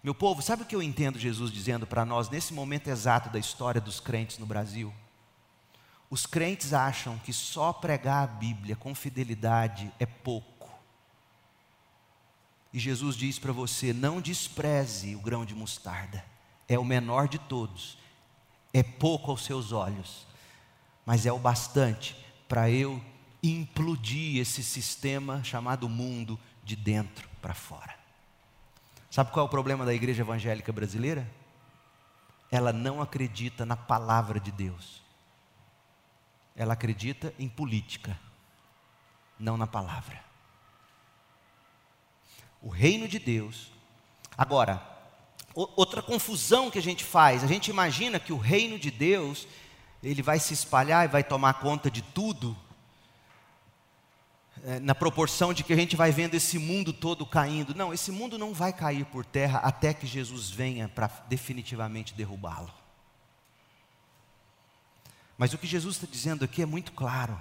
[0.01, 3.37] Meu povo, sabe o que eu entendo Jesus dizendo para nós nesse momento exato da
[3.37, 4.93] história dos crentes no Brasil?
[6.09, 10.69] Os crentes acham que só pregar a Bíblia com fidelidade é pouco.
[12.71, 16.23] E Jesus diz para você: não despreze o grão de mostarda,
[16.65, 17.97] é o menor de todos,
[18.73, 20.25] é pouco aos seus olhos,
[21.05, 22.15] mas é o bastante
[22.47, 23.03] para eu
[23.41, 27.97] implodir esse sistema chamado mundo de dentro para fora.
[29.09, 31.29] Sabe qual é o problema da igreja evangélica brasileira?
[32.51, 35.01] Ela não acredita na palavra de Deus.
[36.55, 38.19] Ela acredita em política,
[39.39, 40.21] não na palavra.
[42.61, 43.71] O reino de Deus.
[44.37, 44.81] Agora,
[45.53, 49.47] outra confusão que a gente faz, a gente imagina que o reino de Deus,
[50.03, 52.55] ele vai se espalhar e vai tomar conta de tudo,
[54.81, 57.75] na proporção de que a gente vai vendo esse mundo todo caindo.
[57.75, 62.71] Não, esse mundo não vai cair por terra até que Jesus venha para definitivamente derrubá-lo.
[65.37, 67.39] Mas o que Jesus está dizendo aqui é muito claro.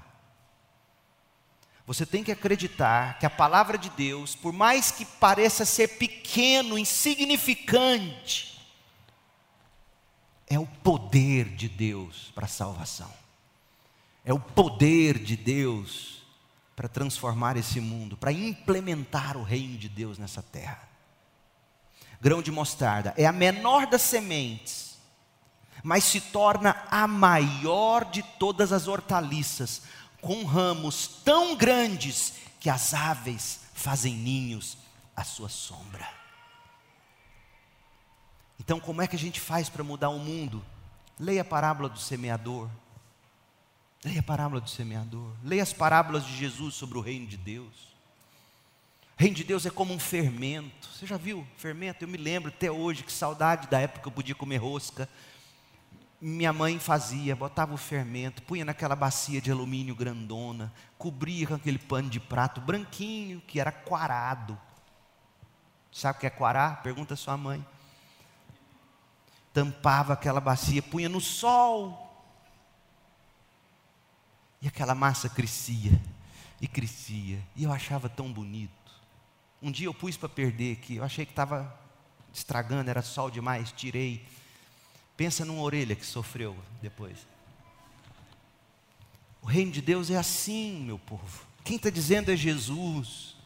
[1.86, 6.78] Você tem que acreditar que a palavra de Deus, por mais que pareça ser pequeno,
[6.78, 8.62] insignificante,
[10.46, 13.12] é o poder de Deus para a salvação.
[14.24, 16.17] É o poder de Deus
[16.78, 20.88] para transformar esse mundo, para implementar o reino de Deus nessa terra.
[22.20, 24.96] Grão de mostarda é a menor das sementes,
[25.82, 29.82] mas se torna a maior de todas as hortaliças,
[30.20, 34.78] com ramos tão grandes que as aves fazem ninhos
[35.16, 36.08] à sua sombra.
[38.60, 40.64] Então, como é que a gente faz para mudar o mundo?
[41.18, 42.70] Leia a parábola do semeador.
[44.04, 45.32] Leia a parábola do semeador.
[45.42, 47.88] Leia as parábolas de Jesus sobre o reino de Deus.
[49.18, 50.88] O reino de Deus é como um fermento.
[50.88, 52.04] Você já viu fermento?
[52.04, 55.08] Eu me lembro até hoje que saudade da época que eu podia comer rosca.
[56.20, 61.78] Minha mãe fazia, botava o fermento, punha naquela bacia de alumínio grandona, cobria com aquele
[61.78, 64.58] pano de prato branquinho que era quarado.
[65.92, 66.82] Sabe o que é quarar?
[66.82, 67.64] Pergunta sua mãe.
[69.52, 72.07] Tampava aquela bacia, punha no sol,
[74.60, 76.00] e aquela massa crescia
[76.60, 78.72] e crescia, e eu achava tão bonito.
[79.62, 81.72] Um dia eu pus para perder aqui, eu achei que estava
[82.32, 84.24] estragando, era sol demais, tirei.
[85.16, 87.26] Pensa numa orelha que sofreu depois.
[89.42, 91.46] O reino de Deus é assim, meu povo.
[91.64, 93.36] Quem está dizendo é Jesus.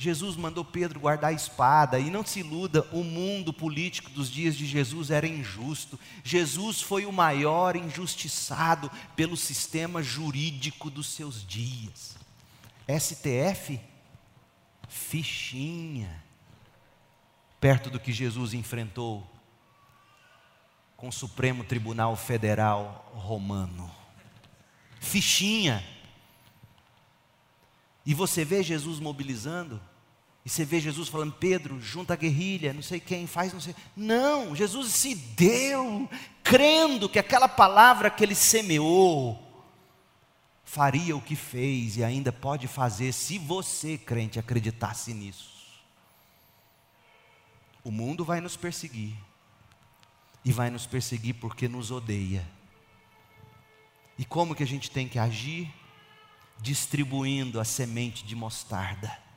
[0.00, 4.56] Jesus mandou Pedro guardar a espada, e não se iluda, o mundo político dos dias
[4.56, 6.00] de Jesus era injusto.
[6.24, 12.16] Jesus foi o maior injustiçado pelo sistema jurídico dos seus dias.
[12.88, 13.78] STF,
[14.88, 16.24] fichinha,
[17.60, 19.30] perto do que Jesus enfrentou
[20.96, 23.94] com o Supremo Tribunal Federal Romano.
[24.98, 25.84] Fichinha.
[28.06, 29.89] E você vê Jesus mobilizando
[30.44, 33.74] e você vê Jesus falando, Pedro, junta a guerrilha, não sei quem, faz não sei.
[33.94, 36.08] Não, Jesus se deu,
[36.42, 39.46] crendo que aquela palavra que ele semeou,
[40.64, 45.50] faria o que fez e ainda pode fazer, se você, crente, acreditasse nisso.
[47.84, 49.14] O mundo vai nos perseguir,
[50.42, 52.48] e vai nos perseguir porque nos odeia.
[54.16, 55.70] E como que a gente tem que agir?
[56.62, 59.29] Distribuindo a semente de mostarda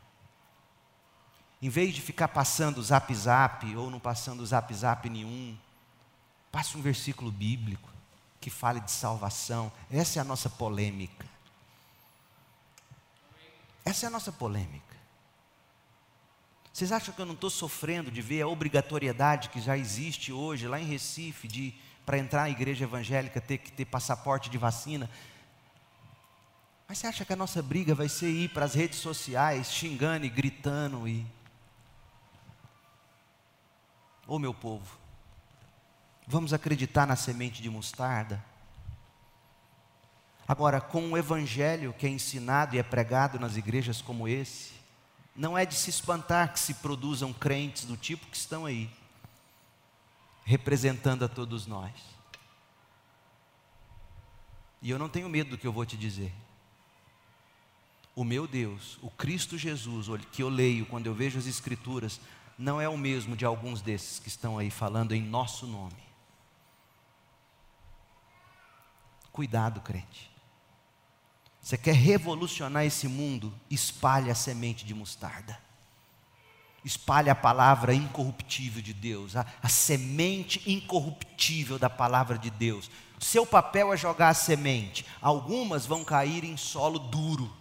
[1.64, 5.57] em vez de ficar passando zap zap ou não passando zap zap nenhum,
[6.52, 7.90] passe um versículo bíblico
[8.41, 9.72] que fale de salvação.
[9.90, 11.26] Essa é a nossa polêmica.
[13.85, 14.94] Essa é a nossa polêmica.
[16.73, 20.68] Vocês acham que eu não estou sofrendo de ver a obrigatoriedade que já existe hoje
[20.68, 21.73] lá em Recife de
[22.06, 25.10] para entrar na igreja evangélica ter que ter passaporte de vacina?
[26.90, 30.26] Mas você acha que a nossa briga vai ser ir para as redes sociais xingando
[30.26, 31.26] e gritando e
[34.25, 34.97] Ô oh, meu povo,
[36.25, 38.43] vamos acreditar na semente de mostarda?
[40.47, 44.73] Agora, com o evangelho que é ensinado e é pregado nas igrejas como esse,
[45.35, 48.89] não é de se espantar que se produzam crentes do tipo que estão aí,
[50.45, 51.91] representando a todos nós.
[54.81, 56.33] E eu não tenho medo do que eu vou te dizer.
[58.15, 62.21] o meu Deus, o Cristo Jesus, que eu leio quando eu vejo as Escrituras,
[62.57, 66.03] não é o mesmo de alguns desses que estão aí falando em nosso nome.
[69.31, 70.31] Cuidado, crente.
[71.59, 73.53] Você quer revolucionar esse mundo?
[73.69, 75.57] Espalhe a semente de mostarda.
[76.84, 82.91] Espalhe a palavra incorruptível de Deus, a, a semente incorruptível da palavra de Deus.
[83.17, 85.05] Seu papel é jogar a semente.
[85.21, 87.51] Algumas vão cair em solo duro.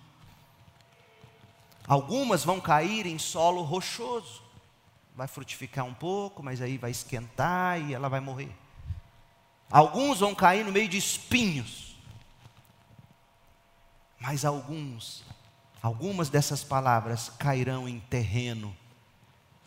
[1.86, 4.41] Algumas vão cair em solo rochoso.
[5.14, 8.54] Vai frutificar um pouco, mas aí vai esquentar e ela vai morrer.
[9.70, 11.96] Alguns vão cair no meio de espinhos.
[14.18, 15.24] Mas alguns,
[15.82, 18.76] algumas dessas palavras cairão em terreno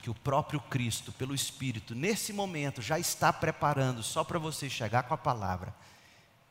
[0.06, 5.02] que o próprio Cristo, pelo Espírito, nesse momento já está preparando só para você chegar
[5.04, 5.74] com a palavra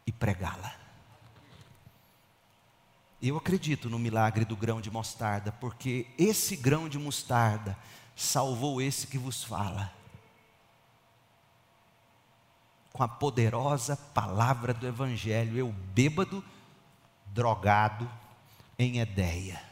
[0.05, 0.75] e pregá-la.
[3.23, 7.79] Eu acredito no milagre do grão de mostarda, porque esse grão de mostarda
[8.15, 9.93] salvou esse que vos fala.
[12.93, 16.45] Com a poderosa palavra do Evangelho, eu bêbado,
[17.27, 18.11] drogado,
[18.79, 19.63] em Edéia.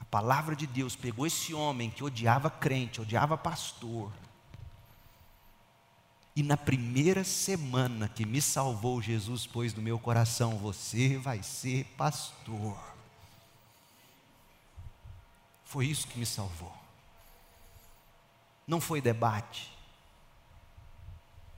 [0.00, 4.12] A palavra de Deus pegou esse homem que odiava crente, odiava pastor,
[6.34, 11.84] e na primeira semana que me salvou, Jesus pôs no meu coração: você vai ser
[11.96, 12.91] pastor.
[15.72, 16.70] Foi isso que me salvou.
[18.66, 19.72] Não foi debate.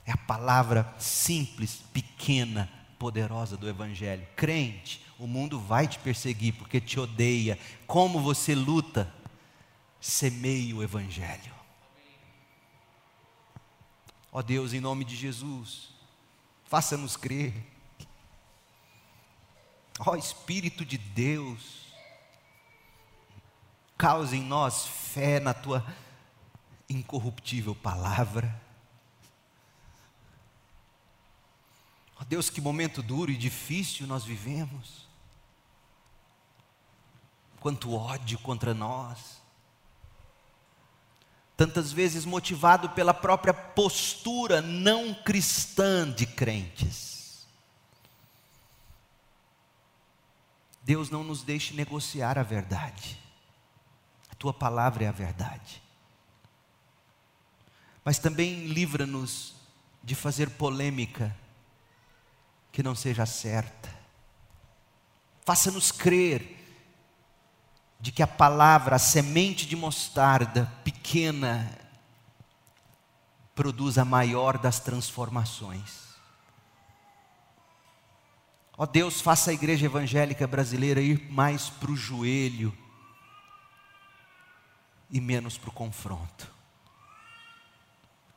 [0.06, 4.24] É a palavra simples, pequena, poderosa do Evangelho.
[4.36, 7.58] Crente, o mundo vai te perseguir porque te odeia.
[7.88, 9.12] Como você luta?
[10.00, 11.52] Semeie o Evangelho.
[14.30, 15.88] Ó Deus, em nome de Jesus,
[16.66, 17.52] faça-nos crer.
[19.98, 21.83] Ó Espírito de Deus,
[23.96, 25.84] cause em nós fé na tua
[26.88, 28.60] incorruptível palavra.
[32.20, 35.08] Ó Deus, que momento duro e difícil nós vivemos.
[37.60, 39.42] Quanto ódio contra nós
[41.56, 47.46] tantas vezes motivado pela própria postura não cristã de crentes.
[50.82, 53.18] Deus não nos deixe negociar a verdade,
[54.34, 55.80] a tua palavra é a verdade,
[58.04, 59.54] mas também livra-nos
[60.02, 61.34] de fazer polêmica
[62.72, 63.94] que não seja certa,
[65.44, 66.60] faça-nos crer
[68.00, 71.78] de que a palavra, a semente de mostarda pequena,
[73.54, 76.16] produz a maior das transformações.
[78.76, 82.76] Ó oh Deus, faça a igreja evangélica brasileira ir mais para o joelho
[85.14, 86.52] e menos para o confronto.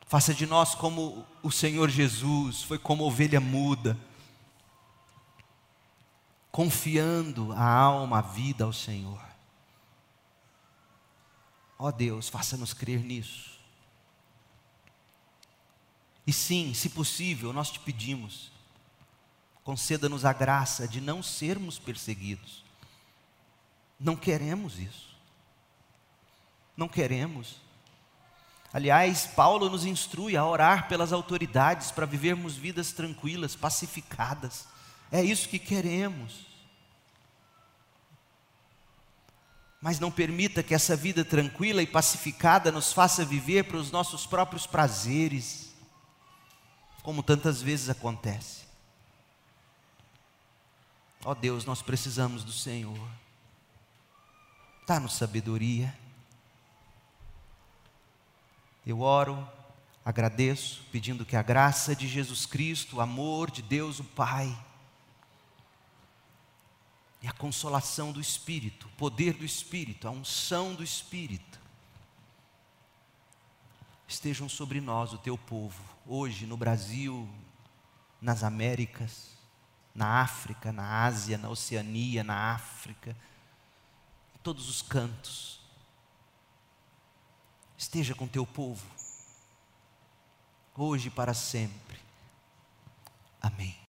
[0.06, 3.98] Faça de nós como o Senhor Jesus foi como ovelha muda,
[6.52, 9.20] confiando a alma, a vida ao Senhor.
[11.76, 13.58] Ó oh Deus, faça-nos crer nisso.
[16.24, 18.52] E sim, se possível, nós te pedimos,
[19.64, 22.64] conceda-nos a graça de não sermos perseguidos.
[23.98, 25.07] Não queremos isso.
[26.78, 27.56] Não queremos.
[28.72, 34.68] Aliás, Paulo nos instrui a orar pelas autoridades para vivermos vidas tranquilas, pacificadas.
[35.10, 36.46] É isso que queremos.
[39.80, 44.24] Mas não permita que essa vida tranquila e pacificada nos faça viver para os nossos
[44.24, 45.74] próprios prazeres,
[47.02, 48.68] como tantas vezes acontece.
[51.24, 53.08] Ó oh Deus, nós precisamos do Senhor.
[54.86, 55.92] Dá-nos sabedoria.
[58.88, 59.46] Eu oro,
[60.02, 64.58] agradeço, pedindo que a graça de Jesus Cristo, o amor de Deus, o Pai,
[67.20, 71.60] e a consolação do Espírito, o poder do Espírito, a unção do Espírito
[74.08, 77.28] estejam sobre nós, o teu povo, hoje no Brasil,
[78.22, 79.32] nas Américas,
[79.94, 83.14] na África, na Ásia, na Oceania, na África,
[84.34, 85.57] em todos os cantos.
[87.78, 88.84] Esteja com teu povo,
[90.76, 91.96] hoje e para sempre.
[93.40, 93.87] Amém.